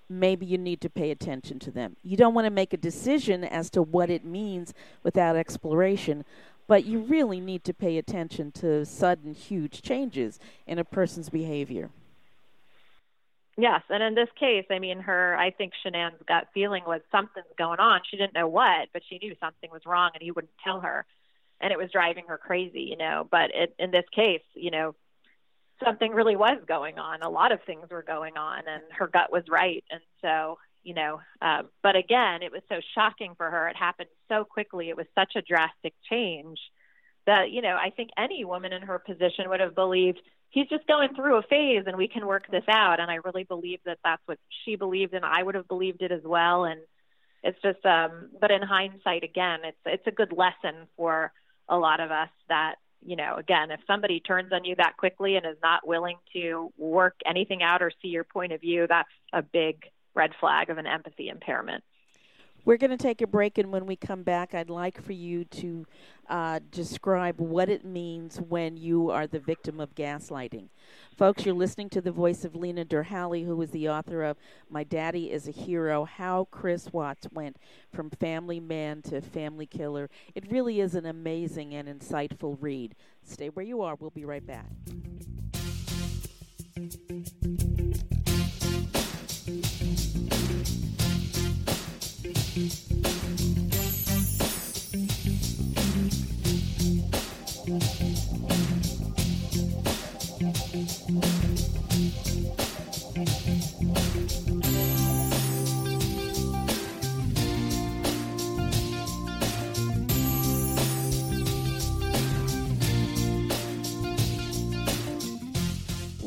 maybe 0.09 0.45
you 0.45 0.59
need 0.59 0.81
to 0.81 0.91
pay 0.91 1.11
attention 1.11 1.59
to 1.61 1.71
them. 1.71 1.97
You 2.03 2.17
don't 2.17 2.35
want 2.35 2.47
to 2.47 2.51
make 2.51 2.73
a 2.73 2.77
decision 2.77 3.45
as 3.45 3.71
to 3.71 3.83
what 3.83 4.11
it 4.11 4.25
means 4.25 4.75
without 5.03 5.37
exploration, 5.37 6.25
but 6.67 6.85
you 6.85 7.01
really 7.01 7.41
need 7.41 7.65
to 7.65 7.75
pay 7.75 7.97
attention 7.97 8.53
to 8.53 8.85
sudden, 8.85 9.35
huge 9.35 9.83
changes 9.83 10.39
in 10.67 10.79
a 10.79 10.85
person's 10.85 11.29
behavior. 11.29 11.91
Yes, 13.57 13.83
and 13.91 14.03
in 14.03 14.15
this 14.15 14.29
case, 14.39 14.65
I 14.71 14.79
mean, 14.79 15.01
her, 15.01 15.37
I 15.37 15.51
think 15.51 15.73
Shanann's 15.85 16.23
gut 16.27 16.49
feeling 16.55 16.83
was 16.87 17.03
something's 17.13 17.47
going 17.59 17.79
on. 17.79 18.01
She 18.11 18.17
didn't 18.17 18.35
know 18.35 18.49
what, 18.49 18.89
but 18.93 19.03
she 19.09 19.19
knew 19.19 19.35
something 19.39 19.71
was 19.71 19.83
wrong 19.85 20.11
and 20.15 20.23
he 20.23 20.31
wouldn't 20.31 20.53
tell 20.65 20.81
her. 20.81 21.05
And 21.61 21.71
it 21.71 21.79
was 21.79 21.91
driving 21.93 22.25
her 22.29 22.39
crazy, 22.39 22.83
you 22.83 22.97
know. 22.97 23.29
But 23.31 23.51
it, 23.55 23.75
in 23.79 23.91
this 23.91 24.07
case, 24.15 24.41
you 24.55 24.71
know, 24.71 24.95
something 25.85 26.13
really 26.13 26.37
was 26.37 26.59
going 26.67 26.99
on. 26.99 27.23
A 27.23 27.29
lot 27.29 27.53
of 27.53 27.61
things 27.67 27.87
were 27.91 28.03
going 28.03 28.37
on, 28.37 28.63
and 28.67 28.83
her 28.99 29.07
gut 29.07 29.33
was 29.33 29.45
right. 29.49 29.85
And 29.91 30.01
so, 30.23 30.59
you 30.83 30.95
know, 30.95 31.21
uh, 31.43 31.63
but 31.83 31.97
again, 31.97 32.43
it 32.43 32.53
was 32.53 32.63
so 32.69 32.81
shocking 32.95 33.35
for 33.37 33.51
her. 33.51 33.69
It 33.69 33.77
happened 33.77 34.09
so 34.29 34.45
quickly. 34.45 34.89
It 34.89 34.97
was 34.97 35.07
such 35.15 35.33
a 35.37 35.43
drastic 35.43 35.95
change 36.09 36.59
that, 37.27 37.51
you 37.51 37.63
know, 37.63 37.77
I 37.77 37.91
think 37.91 38.11
any 38.17 38.45
woman 38.45 38.73
in 38.73 38.83
her 38.83 38.99
position 38.99 39.49
would 39.49 39.61
have 39.61 39.75
believed 39.75 40.21
he's 40.51 40.69
just 40.69 40.87
going 40.87 41.15
through 41.15 41.37
a 41.37 41.43
phase 41.43 41.85
and 41.87 41.97
we 41.97 42.09
can 42.09 42.27
work 42.27 42.45
this 42.51 42.65
out. 42.69 43.01
And 43.01 43.11
I 43.11 43.17
really 43.17 43.45
believe 43.45 43.81
that 43.85 43.99
that's 44.03 44.23
what 44.27 44.39
she 44.65 44.77
believed, 44.77 45.15
and 45.15 45.25
I 45.25 45.43
would 45.43 45.55
have 45.55 45.69
believed 45.69 46.03
it 46.03 46.13
as 46.13 46.23
well. 46.25 46.65
And 46.65 46.81
it's 47.43 47.61
just, 47.63 47.85
um, 47.87 48.31
but 48.41 48.51
in 48.51 48.63
hindsight, 48.63 49.25
again, 49.25 49.61
it's 49.65 49.79
it's 49.87 50.07
a 50.07 50.11
good 50.11 50.33
lesson 50.33 50.89
for 50.97 51.33
a 51.69 51.77
lot 51.77 52.01
of 52.01 52.11
us 52.11 52.29
that 52.49 52.77
you 53.05 53.17
know, 53.17 53.37
again, 53.37 53.71
if 53.71 53.81
somebody 53.87 54.21
turns 54.21 54.53
on 54.53 54.65
you 54.65 54.77
that 54.77 54.97
quickly 54.97 55.37
and 55.37 55.47
is 55.47 55.57
not 55.63 55.87
willing 55.87 56.17
to 56.33 56.73
work 56.77 57.15
anything 57.27 57.63
out 57.63 57.83
or 57.83 57.91
see 58.03 58.09
your 58.09 58.25
point 58.25 58.53
of 58.53 58.61
view, 58.61 58.87
that's 58.89 59.09
a 59.33 59.43
big 59.43 59.85
red 60.15 60.33
flag 60.41 60.71
of 60.71 60.79
an 60.79 60.87
empathy 60.87 61.29
impairment. 61.29 61.83
We're 62.65 62.77
going 62.77 62.91
to 62.91 62.97
take 62.97 63.23
a 63.23 63.27
break, 63.27 63.59
and 63.59 63.73
when 63.73 63.87
we 63.87 63.97
come 63.97 64.23
back, 64.23 64.55
I'd 64.55 64.71
like 64.71 65.03
for 65.03 65.13
you 65.13 65.45
to 65.47 65.87
uh, 66.29 66.61
describe 66.71 67.41
what 67.41 67.69
it 67.69 67.85
means 67.85 68.41
when 68.41 68.77
you 68.77 69.11
are 69.11 69.27
the 69.27 69.41
victim 69.41 69.81
of 69.81 69.95
gaslighting. 69.95 70.69
Folks, 71.17 71.45
you're 71.45 71.55
listening 71.55 71.89
to 71.91 72.01
the 72.01 72.13
voice 72.13 72.45
of 72.45 72.55
Lena 72.55 72.85
Derhally, 72.85 73.45
who 73.45 73.61
is 73.63 73.71
the 73.71 73.89
author 73.89 74.23
of 74.23 74.37
My 74.69 74.85
Daddy 74.85 75.31
is 75.31 75.49
a 75.49 75.53
Hero 75.53 76.05
How 76.05 76.49
Chris 76.51 76.93
Watts 76.93 77.27
Went 77.33 77.57
from 77.93 78.11
Family 78.11 78.61
Man 78.61 79.03
to 79.03 79.21
Family 79.21 79.67
Killer. 79.67 80.11
It 80.35 80.51
really 80.51 80.81
is 80.81 80.95
an 80.95 81.07
amazing 81.07 81.75
and 81.75 81.89
insightful 81.89 82.57
read. 82.61 82.95
Stay 83.23 83.49
where 83.49 83.65
you 83.65 83.83
are. 83.83 83.95
We'll 83.95 84.11
be 84.11 84.25
right 84.25 84.47
back. 84.47 84.67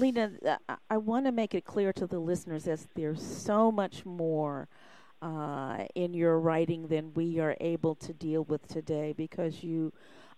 Lena, 0.04 0.32
uh, 0.46 0.76
I 0.90 0.98
want 0.98 1.28
to 1.28 1.32
make 1.32 1.56
it 1.56 1.64
clear 1.64 1.94
to 1.94 2.06
the 2.06 2.20
listeners 2.20 2.66
that 2.66 2.86
there's 2.94 3.26
so 3.26 3.72
much 3.72 4.06
more 4.06 4.68
uh, 5.22 5.86
in 5.96 6.14
your 6.14 6.42
writing 6.42 6.88
than 6.90 7.14
we 7.14 7.40
are 7.40 7.56
able 7.62 7.96
to 7.96 8.12
deal 8.12 8.44
with 8.44 8.68
today 8.68 9.14
because 9.16 9.64
you 9.64 9.94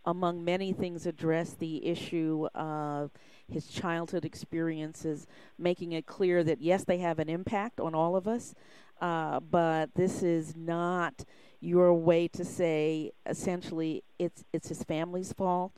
among 0.06 0.46
many 0.46 0.72
things, 0.72 1.08
address 1.08 1.56
the 1.56 1.84
issue 1.84 2.48
of 2.54 3.10
his 3.52 3.66
childhood 3.66 4.24
experiences, 4.24 5.26
making 5.58 5.94
it 5.94 6.06
clear 6.06 6.44
that 6.44 6.62
yes, 6.62 6.84
they 6.84 7.00
have 7.00 7.18
an 7.18 7.28
impact 7.28 7.80
on 7.80 7.96
all 7.96 8.16
of 8.16 8.28
us, 8.28 8.54
uh, 9.02 9.40
but 9.40 9.90
this 9.96 10.22
is 10.22 10.56
not 10.56 11.26
your 11.60 11.92
way 11.92 12.28
to 12.28 12.46
say 12.46 13.12
essentially 13.26 14.04
it's 14.20 14.44
it's 14.54 14.68
his 14.68 14.84
family's 14.84 15.34
fault. 15.34 15.72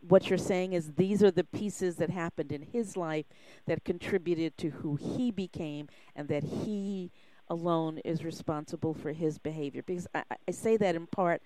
What 0.00 0.28
you're 0.28 0.38
saying 0.38 0.72
is 0.72 0.92
these 0.92 1.22
are 1.22 1.30
the 1.30 1.44
pieces 1.44 1.96
that 1.96 2.10
happened 2.10 2.52
in 2.52 2.62
his 2.62 2.96
life 2.96 3.26
that 3.66 3.84
contributed 3.84 4.56
to 4.58 4.70
who 4.70 4.96
he 4.96 5.30
became, 5.30 5.88
and 6.14 6.28
that 6.28 6.44
he 6.44 7.10
alone 7.48 7.98
is 8.04 8.24
responsible 8.24 8.94
for 8.94 9.12
his 9.12 9.38
behavior. 9.38 9.82
Because 9.82 10.06
I, 10.14 10.22
I 10.46 10.50
say 10.52 10.76
that 10.76 10.94
in 10.94 11.06
part 11.06 11.42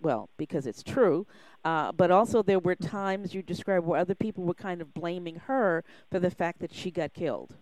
well, 0.00 0.28
because 0.36 0.66
it's 0.66 0.82
true, 0.82 1.26
uh, 1.64 1.92
but 1.92 2.10
also 2.10 2.42
there 2.42 2.58
were 2.58 2.74
times 2.74 3.34
you 3.34 3.42
described 3.42 3.84
where 3.84 4.00
other 4.00 4.14
people 4.14 4.44
were 4.44 4.54
kind 4.54 4.80
of 4.80 4.94
blaming 4.94 5.36
her 5.46 5.84
for 6.10 6.20
the 6.20 6.30
fact 6.30 6.60
that 6.60 6.72
she 6.72 6.90
got 6.90 7.12
killed. 7.12 7.56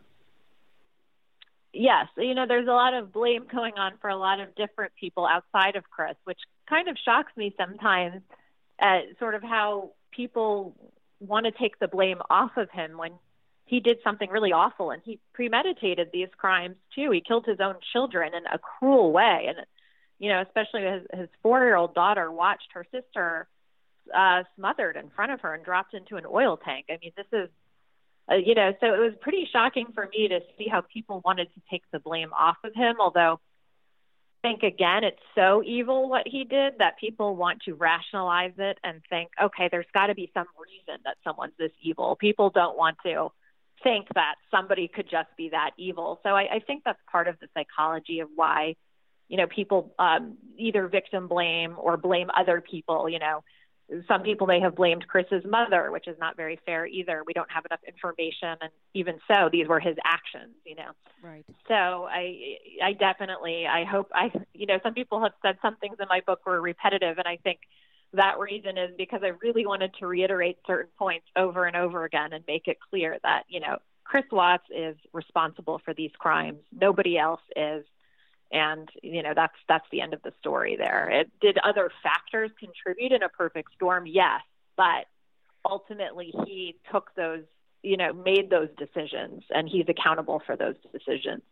Yes, 1.72 2.06
you 2.16 2.34
know, 2.34 2.46
there's 2.46 2.68
a 2.68 2.72
lot 2.72 2.94
of 2.94 3.12
blame 3.12 3.46
going 3.50 3.74
on 3.78 3.92
for 4.00 4.08
a 4.08 4.16
lot 4.16 4.40
of 4.40 4.54
different 4.54 4.92
people 4.98 5.26
outside 5.26 5.76
of 5.76 5.84
Chris, 5.90 6.14
which 6.24 6.40
kind 6.68 6.88
of 6.88 6.96
shocks 7.04 7.32
me 7.36 7.54
sometimes 7.56 8.22
at 8.78 9.02
sort 9.18 9.34
of 9.34 9.42
how 9.42 9.90
people 10.16 10.74
want 11.20 11.46
to 11.46 11.52
take 11.52 11.78
the 11.78 11.88
blame 11.88 12.18
off 12.30 12.56
of 12.56 12.70
him 12.70 12.96
when 12.96 13.12
he 13.64 13.80
did 13.80 13.98
something 14.04 14.30
really 14.30 14.52
awful 14.52 14.90
and 14.90 15.02
he 15.04 15.18
premeditated 15.34 16.08
these 16.12 16.28
crimes 16.36 16.76
too. 16.94 17.10
He 17.10 17.20
killed 17.20 17.46
his 17.46 17.60
own 17.60 17.76
children 17.92 18.32
in 18.34 18.46
a 18.46 18.58
cruel 18.58 19.12
way 19.12 19.46
and 19.48 19.66
you 20.18 20.30
know, 20.30 20.40
especially 20.40 20.82
his, 20.82 21.02
his 21.12 21.28
four-year-old 21.42 21.94
daughter 21.94 22.30
watched 22.30 22.68
her 22.72 22.86
sister 22.90 23.48
uh, 24.16 24.44
smothered 24.56 24.96
in 24.96 25.10
front 25.10 25.32
of 25.32 25.40
her 25.40 25.54
and 25.54 25.64
dropped 25.64 25.94
into 25.94 26.16
an 26.16 26.24
oil 26.26 26.56
tank. 26.56 26.86
I 26.88 26.98
mean, 27.02 27.12
this 27.16 27.26
is, 27.32 27.48
uh, 28.30 28.36
you 28.36 28.54
know, 28.54 28.72
so 28.80 28.86
it 28.94 28.98
was 28.98 29.12
pretty 29.20 29.46
shocking 29.52 29.88
for 29.94 30.08
me 30.08 30.28
to 30.28 30.40
see 30.56 30.68
how 30.68 30.80
people 30.80 31.20
wanted 31.24 31.48
to 31.54 31.60
take 31.70 31.82
the 31.92 31.98
blame 31.98 32.32
off 32.32 32.56
of 32.64 32.74
him. 32.74 32.96
Although, 32.98 33.40
think 34.42 34.62
again, 34.62 35.04
it's 35.04 35.22
so 35.34 35.62
evil 35.64 36.08
what 36.08 36.22
he 36.26 36.44
did 36.44 36.74
that 36.78 36.98
people 36.98 37.36
want 37.36 37.62
to 37.62 37.74
rationalize 37.74 38.54
it 38.58 38.78
and 38.84 39.00
think, 39.08 39.30
okay, 39.42 39.68
there's 39.70 39.86
got 39.92 40.06
to 40.06 40.14
be 40.14 40.30
some 40.34 40.46
reason 40.60 41.00
that 41.04 41.16
someone's 41.24 41.54
this 41.58 41.72
evil. 41.82 42.16
People 42.20 42.50
don't 42.50 42.76
want 42.76 42.96
to 43.04 43.28
think 43.82 44.06
that 44.14 44.36
somebody 44.50 44.88
could 44.88 45.08
just 45.10 45.28
be 45.36 45.50
that 45.50 45.70
evil. 45.78 46.20
So 46.22 46.30
I, 46.30 46.56
I 46.56 46.58
think 46.66 46.82
that's 46.84 46.98
part 47.10 47.28
of 47.28 47.36
the 47.40 47.48
psychology 47.54 48.20
of 48.20 48.28
why 48.34 48.76
you 49.28 49.36
know, 49.36 49.46
people 49.46 49.94
um, 49.98 50.36
either 50.56 50.86
victim 50.88 51.28
blame 51.28 51.74
or 51.78 51.96
blame 51.96 52.28
other 52.36 52.60
people. 52.60 53.08
You 53.08 53.18
know, 53.18 53.42
some 54.08 54.22
people 54.22 54.46
may 54.46 54.60
have 54.60 54.74
blamed 54.74 55.06
Chris's 55.06 55.44
mother, 55.44 55.90
which 55.92 56.08
is 56.08 56.16
not 56.18 56.36
very 56.36 56.58
fair 56.66 56.86
either. 56.86 57.22
We 57.26 57.32
don't 57.32 57.50
have 57.50 57.64
enough 57.66 57.80
information, 57.86 58.56
and 58.60 58.70
even 58.94 59.18
so, 59.28 59.48
these 59.50 59.68
were 59.68 59.80
his 59.80 59.96
actions. 60.04 60.54
You 60.64 60.76
know, 60.76 60.90
right. 61.22 61.44
So 61.68 61.74
I, 61.74 62.56
I 62.82 62.92
definitely, 62.92 63.66
I 63.66 63.84
hope 63.84 64.10
I, 64.12 64.32
you 64.54 64.66
know, 64.66 64.78
some 64.82 64.94
people 64.94 65.22
have 65.22 65.32
said 65.42 65.58
some 65.62 65.76
things 65.76 65.96
in 66.00 66.06
my 66.08 66.20
book 66.26 66.40
were 66.46 66.60
repetitive, 66.60 67.18
and 67.18 67.28
I 67.28 67.38
think 67.42 67.60
that 68.12 68.38
reason 68.38 68.78
is 68.78 68.90
because 68.96 69.20
I 69.22 69.32
really 69.42 69.66
wanted 69.66 69.92
to 70.00 70.06
reiterate 70.06 70.58
certain 70.66 70.90
points 70.98 71.26
over 71.36 71.66
and 71.66 71.76
over 71.76 72.04
again 72.04 72.32
and 72.32 72.44
make 72.48 72.66
it 72.66 72.78
clear 72.90 73.18
that 73.22 73.44
you 73.48 73.60
know 73.60 73.78
Chris 74.04 74.24
Watts 74.32 74.64
is 74.76 74.96
responsible 75.12 75.80
for 75.84 75.94
these 75.94 76.12
crimes. 76.18 76.60
Nobody 76.72 77.18
else 77.18 77.40
is 77.54 77.84
and 78.52 78.88
you 79.02 79.22
know 79.22 79.32
that's 79.34 79.56
that's 79.68 79.86
the 79.90 80.00
end 80.00 80.14
of 80.14 80.22
the 80.22 80.32
story 80.38 80.76
there 80.76 81.08
it 81.10 81.30
did 81.40 81.58
other 81.64 81.90
factors 82.02 82.50
contribute 82.58 83.12
in 83.12 83.22
a 83.22 83.28
perfect 83.28 83.72
storm 83.74 84.06
yes 84.06 84.40
but 84.76 85.06
ultimately 85.64 86.32
he 86.46 86.76
took 86.92 87.14
those 87.16 87.42
you 87.82 87.96
know 87.96 88.12
made 88.12 88.50
those 88.50 88.68
decisions 88.76 89.42
and 89.50 89.68
he's 89.68 89.86
accountable 89.88 90.40
for 90.46 90.56
those 90.56 90.76
decisions 90.92 91.42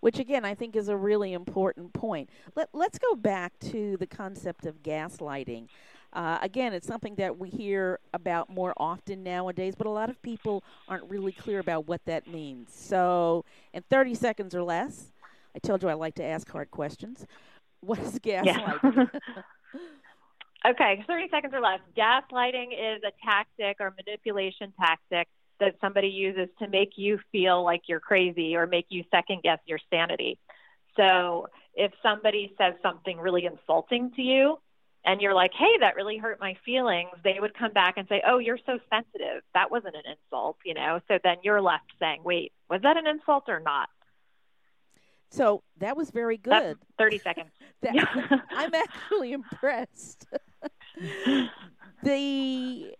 which 0.00 0.18
again 0.18 0.44
I 0.44 0.54
think 0.54 0.76
is 0.76 0.88
a 0.88 0.96
really 0.96 1.34
important 1.34 1.92
point. 1.92 2.30
Let, 2.56 2.70
let's 2.72 2.98
go 2.98 3.14
back 3.14 3.58
to 3.70 3.98
the 3.98 4.06
concept 4.06 4.66
of 4.66 4.82
gaslighting. 4.82 5.68
Uh, 6.12 6.38
again, 6.42 6.72
it's 6.72 6.88
something 6.88 7.14
that 7.16 7.38
we 7.38 7.48
hear 7.48 8.00
about 8.12 8.50
more 8.50 8.74
often 8.78 9.22
nowadays, 9.22 9.74
but 9.76 9.86
a 9.86 9.90
lot 9.90 10.10
of 10.10 10.20
people 10.22 10.64
aren't 10.88 11.08
really 11.08 11.30
clear 11.30 11.60
about 11.60 11.86
what 11.86 12.04
that 12.06 12.26
means. 12.26 12.74
So, 12.74 13.44
in 13.72 13.84
30 13.88 14.14
seconds 14.14 14.54
or 14.54 14.64
less, 14.64 15.12
I 15.54 15.58
told 15.58 15.82
you 15.82 15.88
I 15.88 15.94
like 15.94 16.14
to 16.16 16.24
ask 16.24 16.48
hard 16.50 16.70
questions. 16.70 17.26
What 17.82 17.98
is 18.00 18.18
gaslighting? 18.18 18.44
Yeah. 18.44 19.06
okay, 20.70 21.02
30 21.06 21.28
seconds 21.30 21.54
or 21.54 21.62
less. 21.62 21.80
Gaslighting 21.96 22.72
is 22.74 23.02
a 23.02 23.10
tactic 23.24 23.78
or 23.80 23.94
manipulation 23.96 24.74
tactic 24.78 25.28
that 25.60 25.76
somebody 25.80 26.08
uses 26.08 26.50
to 26.58 26.68
make 26.68 26.90
you 26.96 27.18
feel 27.32 27.64
like 27.64 27.84
you're 27.86 27.98
crazy 27.98 28.54
or 28.54 28.66
make 28.66 28.84
you 28.90 29.02
second 29.10 29.42
guess 29.42 29.60
your 29.64 29.78
sanity. 29.88 30.38
So 30.94 31.46
if 31.74 31.90
somebody 32.02 32.54
says 32.58 32.74
something 32.82 33.18
really 33.18 33.46
insulting 33.46 34.10
to 34.16 34.20
you, 34.20 34.58
and 35.04 35.20
you're 35.20 35.34
like, 35.34 35.52
hey, 35.58 35.78
that 35.80 35.96
really 35.96 36.18
hurt 36.18 36.38
my 36.40 36.56
feelings, 36.64 37.10
they 37.24 37.36
would 37.40 37.54
come 37.54 37.72
back 37.72 37.94
and 37.96 38.06
say, 38.08 38.22
oh, 38.26 38.38
you're 38.38 38.58
so 38.66 38.78
sensitive. 38.92 39.42
That 39.54 39.70
wasn't 39.70 39.96
an 39.96 40.02
insult, 40.06 40.58
you 40.64 40.74
know? 40.74 41.00
So 41.08 41.18
then 41.24 41.36
you're 41.42 41.62
left 41.62 41.92
saying, 41.98 42.20
wait, 42.22 42.52
was 42.68 42.82
that 42.82 42.96
an 42.96 43.06
insult 43.06 43.44
or 43.48 43.60
not? 43.60 43.88
So 45.30 45.62
that 45.78 45.96
was 45.96 46.10
very 46.10 46.36
good. 46.36 46.52
That's 46.52 46.78
30 46.98 47.18
seconds. 47.18 47.50
that, 47.82 48.42
I'm 48.50 48.74
actually 48.74 49.32
impressed. 49.32 50.26
the 52.02 52.94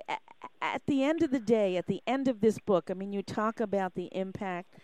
at 0.62 0.82
the 0.86 1.02
end 1.02 1.22
of 1.22 1.30
the 1.30 1.40
day, 1.40 1.76
at 1.76 1.86
the 1.86 2.02
end 2.06 2.28
of 2.28 2.40
this 2.40 2.58
book, 2.58 2.90
I 2.90 2.94
mean, 2.94 3.12
you 3.12 3.22
talk 3.22 3.60
about 3.60 3.94
the 3.94 4.08
impact 4.12 4.76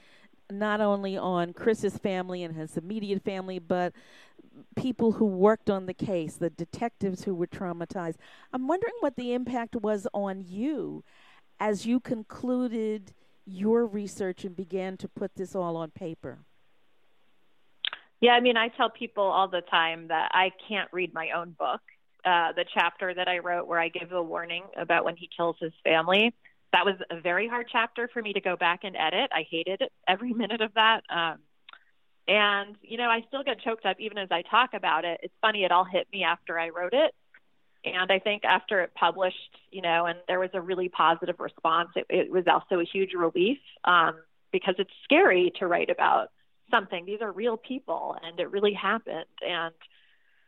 not 0.50 0.80
only 0.80 1.16
on 1.16 1.52
Chris's 1.52 1.98
family 1.98 2.42
and 2.42 2.54
his 2.54 2.76
immediate 2.76 3.22
family, 3.24 3.58
but 3.58 3.92
people 4.76 5.12
who 5.12 5.26
worked 5.26 5.68
on 5.68 5.86
the 5.86 5.94
case, 5.94 6.36
the 6.36 6.50
detectives 6.50 7.24
who 7.24 7.34
were 7.34 7.46
traumatized. 7.46 8.16
I'm 8.52 8.66
wondering 8.66 8.94
what 9.00 9.16
the 9.16 9.32
impact 9.32 9.76
was 9.76 10.06
on 10.14 10.42
you 10.46 11.04
as 11.58 11.86
you 11.86 12.00
concluded 12.00 13.12
your 13.44 13.86
research 13.86 14.44
and 14.44 14.56
began 14.56 14.96
to 14.98 15.08
put 15.08 15.34
this 15.36 15.54
all 15.54 15.76
on 15.76 15.90
paper. 15.90 16.45
Yeah, 18.20 18.32
I 18.32 18.40
mean, 18.40 18.56
I 18.56 18.68
tell 18.68 18.90
people 18.90 19.24
all 19.24 19.48
the 19.48 19.60
time 19.60 20.08
that 20.08 20.30
I 20.32 20.50
can't 20.68 20.88
read 20.92 21.12
my 21.12 21.30
own 21.30 21.54
book. 21.58 21.80
Uh, 22.24 22.52
the 22.52 22.64
chapter 22.74 23.14
that 23.14 23.28
I 23.28 23.38
wrote 23.38 23.68
where 23.68 23.78
I 23.78 23.88
give 23.88 24.10
a 24.10 24.22
warning 24.22 24.64
about 24.76 25.04
when 25.04 25.16
he 25.16 25.28
kills 25.36 25.56
his 25.60 25.72
family, 25.84 26.34
that 26.72 26.84
was 26.84 26.96
a 27.10 27.20
very 27.20 27.46
hard 27.46 27.68
chapter 27.70 28.08
for 28.12 28.20
me 28.20 28.32
to 28.32 28.40
go 28.40 28.56
back 28.56 28.80
and 28.82 28.96
edit. 28.96 29.30
I 29.32 29.46
hated 29.48 29.82
every 30.08 30.32
minute 30.34 30.60
of 30.60 30.74
that. 30.74 31.02
Um, 31.08 31.38
and, 32.28 32.74
you 32.82 32.98
know, 32.98 33.08
I 33.08 33.22
still 33.28 33.44
get 33.44 33.60
choked 33.60 33.86
up 33.86 33.98
even 34.00 34.18
as 34.18 34.28
I 34.32 34.42
talk 34.42 34.70
about 34.74 35.04
it. 35.04 35.20
It's 35.22 35.34
funny, 35.40 35.62
it 35.64 35.70
all 35.70 35.84
hit 35.84 36.08
me 36.12 36.24
after 36.24 36.58
I 36.58 36.70
wrote 36.70 36.94
it. 36.94 37.14
And 37.84 38.10
I 38.10 38.18
think 38.18 38.44
after 38.44 38.80
it 38.80 38.92
published, 38.94 39.36
you 39.70 39.80
know, 39.80 40.06
and 40.06 40.18
there 40.26 40.40
was 40.40 40.50
a 40.54 40.60
really 40.60 40.88
positive 40.88 41.36
response, 41.38 41.90
it, 41.94 42.06
it 42.10 42.30
was 42.30 42.44
also 42.48 42.80
a 42.80 42.84
huge 42.84 43.12
relief 43.12 43.58
um, 43.84 44.16
because 44.50 44.74
it's 44.78 44.90
scary 45.04 45.52
to 45.60 45.68
write 45.68 45.90
about 45.90 46.30
something. 46.70 47.04
These 47.04 47.20
are 47.20 47.30
real 47.30 47.56
people, 47.56 48.16
and 48.22 48.38
it 48.40 48.50
really 48.50 48.72
happened. 48.72 49.24
And 49.46 49.74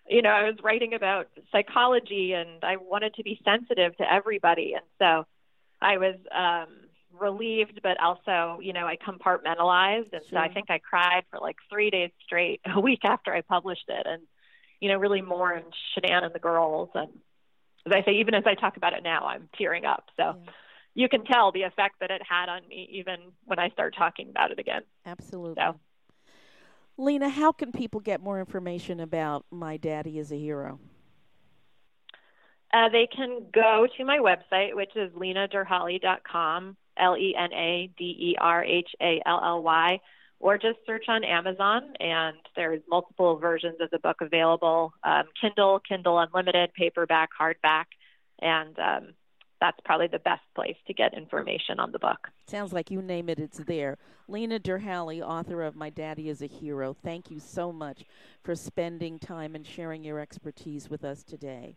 you 0.08 0.22
know, 0.22 0.30
I 0.30 0.44
was 0.44 0.56
writing 0.62 0.94
about 0.94 1.28
psychology, 1.52 2.32
and 2.32 2.62
I 2.64 2.76
wanted 2.76 3.14
to 3.14 3.22
be 3.22 3.40
sensitive 3.44 3.96
to 3.98 4.12
everybody, 4.12 4.74
and 4.74 4.84
so 4.98 5.26
I 5.80 5.98
was 5.98 6.16
um, 6.34 6.68
relieved, 7.18 7.80
but 7.82 8.00
also, 8.00 8.58
you 8.62 8.72
know, 8.72 8.86
I 8.86 8.96
compartmentalized, 8.96 10.12
and 10.12 10.22
sure. 10.22 10.30
so 10.30 10.36
I 10.38 10.48
think 10.48 10.70
I 10.70 10.78
cried 10.78 11.24
for 11.30 11.38
like 11.40 11.56
three 11.70 11.90
days 11.90 12.10
straight, 12.24 12.60
a 12.74 12.80
week 12.80 13.00
after 13.04 13.34
I 13.34 13.42
published 13.42 13.88
it, 13.88 14.06
and 14.06 14.22
you 14.80 14.88
know, 14.88 14.96
really 14.96 15.22
mourned 15.22 15.74
Shanann 15.96 16.24
and 16.24 16.34
the 16.34 16.38
girls, 16.38 16.90
and 16.94 17.10
as 17.86 17.92
I 17.92 18.02
say, 18.04 18.18
even 18.18 18.34
as 18.34 18.44
I 18.46 18.54
talk 18.54 18.76
about 18.76 18.92
it 18.92 19.02
now, 19.02 19.26
I'm 19.26 19.48
tearing 19.56 19.84
up. 19.84 20.04
So. 20.16 20.36
Yeah 20.44 20.52
you 20.98 21.08
can 21.08 21.24
tell 21.24 21.52
the 21.52 21.62
effect 21.62 22.00
that 22.00 22.10
it 22.10 22.20
had 22.28 22.48
on 22.48 22.66
me 22.66 22.88
even 22.90 23.30
when 23.44 23.60
I 23.60 23.68
start 23.70 23.94
talking 23.96 24.30
about 24.30 24.50
it 24.50 24.58
again. 24.58 24.82
Absolutely. 25.06 25.54
So 25.56 25.78
Lena, 26.98 27.28
how 27.28 27.52
can 27.52 27.70
people 27.70 28.00
get 28.00 28.20
more 28.20 28.40
information 28.40 28.98
about 28.98 29.46
My 29.52 29.76
Daddy 29.76 30.18
is 30.18 30.32
a 30.32 30.36
Hero? 30.36 30.80
Uh, 32.74 32.88
they 32.90 33.06
can 33.06 33.46
go 33.54 33.86
to 33.96 34.04
my 34.04 34.18
website, 34.18 34.74
which 34.74 34.90
is 34.96 35.10
lenaderhally.com, 35.12 36.76
L 36.98 37.16
E 37.16 37.34
N 37.38 37.52
A 37.52 37.90
D 37.96 38.04
E 38.04 38.36
R 38.38 38.64
H 38.64 38.90
A 39.00 39.22
L 39.24 39.40
L 39.42 39.62
Y, 39.62 40.00
or 40.40 40.58
just 40.58 40.78
search 40.86 41.04
on 41.08 41.22
Amazon. 41.22 41.94
And 42.00 42.36
there's 42.56 42.82
multiple 42.88 43.38
versions 43.38 43.76
of 43.80 43.90
the 43.90 44.00
book 44.00 44.16
available 44.20 44.92
um, 45.04 45.24
Kindle, 45.40 45.80
Kindle 45.88 46.18
Unlimited, 46.18 46.74
paperback, 46.74 47.30
hardback. 47.40 47.84
And 48.40 48.76
um, 48.78 49.14
that's 49.60 49.78
probably 49.84 50.06
the 50.06 50.18
best 50.20 50.42
place 50.54 50.76
to 50.86 50.94
get 50.94 51.16
information 51.16 51.80
on 51.80 51.92
the 51.92 51.98
book. 51.98 52.28
Sounds 52.46 52.72
like 52.72 52.90
you 52.90 53.02
name 53.02 53.28
it, 53.28 53.38
it's 53.38 53.58
there. 53.58 53.98
Lena 54.28 54.58
Derhally, 54.58 55.20
author 55.22 55.62
of 55.62 55.74
My 55.74 55.90
Daddy 55.90 56.28
is 56.28 56.42
a 56.42 56.46
Hero, 56.46 56.94
thank 57.04 57.30
you 57.30 57.40
so 57.40 57.72
much 57.72 58.04
for 58.42 58.54
spending 58.54 59.18
time 59.18 59.54
and 59.54 59.66
sharing 59.66 60.04
your 60.04 60.18
expertise 60.20 60.88
with 60.88 61.04
us 61.04 61.22
today. 61.22 61.76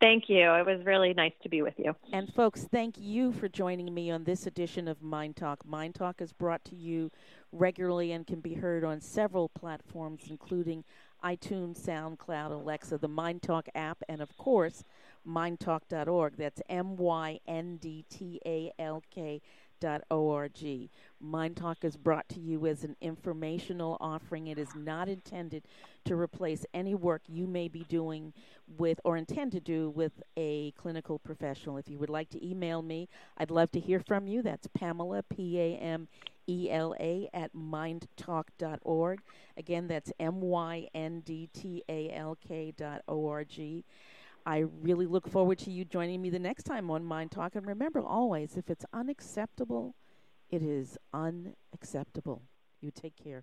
Thank 0.00 0.24
you. 0.28 0.52
It 0.52 0.66
was 0.66 0.84
really 0.84 1.14
nice 1.14 1.32
to 1.42 1.48
be 1.48 1.62
with 1.62 1.72
you. 1.78 1.94
And 2.12 2.32
folks, 2.34 2.64
thank 2.70 2.96
you 2.98 3.32
for 3.32 3.48
joining 3.48 3.94
me 3.94 4.10
on 4.10 4.24
this 4.24 4.46
edition 4.46 4.88
of 4.88 5.00
Mind 5.00 5.36
Talk. 5.36 5.64
Mind 5.64 5.94
Talk 5.94 6.20
is 6.20 6.34
brought 6.34 6.62
to 6.66 6.76
you 6.76 7.10
regularly 7.50 8.12
and 8.12 8.26
can 8.26 8.40
be 8.40 8.52
heard 8.52 8.84
on 8.84 9.00
several 9.00 9.48
platforms, 9.48 10.24
including 10.28 10.84
iTunes, 11.26 11.80
SoundCloud, 11.80 12.52
Alexa, 12.52 12.98
the 12.98 13.08
Mind 13.08 13.42
Talk 13.42 13.68
app, 13.74 14.00
and 14.08 14.20
of 14.20 14.36
course, 14.36 14.84
myndtalk.org. 15.28 16.36
That's 16.36 16.62
M 16.68 16.96
Y 16.96 17.40
N 17.48 17.78
D 17.78 18.04
T 18.08 18.40
A 18.46 18.72
L 18.78 19.02
K 19.10 19.42
Dot 19.80 20.02
org. 20.08 20.88
Mind 21.20 21.56
Talk 21.56 21.78
is 21.82 21.96
brought 21.96 22.28
to 22.30 22.40
you 22.40 22.66
as 22.66 22.84
an 22.84 22.96
informational 23.00 23.96
offering. 24.00 24.46
It 24.46 24.56
is 24.56 24.74
not 24.76 25.08
intended 25.08 25.64
to 26.04 26.14
replace 26.14 26.64
any 26.72 26.94
work 26.94 27.22
you 27.26 27.46
may 27.48 27.68
be 27.68 27.84
doing 27.88 28.32
with 28.78 29.00
or 29.04 29.16
intend 29.16 29.52
to 29.52 29.60
do 29.60 29.90
with 29.90 30.22
a 30.36 30.70
clinical 30.72 31.18
professional. 31.18 31.76
If 31.76 31.90
you 31.90 31.98
would 31.98 32.08
like 32.08 32.30
to 32.30 32.46
email 32.46 32.82
me, 32.82 33.08
I'd 33.36 33.50
love 33.50 33.72
to 33.72 33.80
hear 33.80 34.00
from 34.00 34.28
you. 34.28 34.42
That's 34.42 34.68
Pamela, 34.68 35.24
P 35.24 35.58
A 35.58 35.76
M 35.76 36.08
E 36.48 36.70
L 36.70 36.94
A, 37.00 37.28
at 37.32 37.54
myndtalk.org. 37.54 39.20
Again, 39.56 39.88
that's 39.88 40.12
M 40.18 40.40
Y 40.40 40.88
N 40.94 41.20
D 41.20 41.48
T 41.52 41.82
A 41.88 42.10
L 42.10 42.36
K 42.46 42.72
dot 42.76 43.02
O 43.08 43.28
R 43.28 43.44
G. 43.44 43.84
I 44.44 44.64
really 44.80 45.06
look 45.06 45.28
forward 45.28 45.58
to 45.60 45.72
you 45.72 45.84
joining 45.84 46.22
me 46.22 46.30
the 46.30 46.38
next 46.38 46.62
time 46.62 46.90
on 46.90 47.04
Mind 47.04 47.32
Talk. 47.32 47.56
And 47.56 47.66
remember 47.66 48.00
always, 48.00 48.56
if 48.56 48.70
it's 48.70 48.84
unacceptable, 48.92 49.96
it 50.50 50.62
is 50.62 50.96
unacceptable. 51.12 52.42
You 52.80 52.92
take 52.92 53.16
care. 53.16 53.42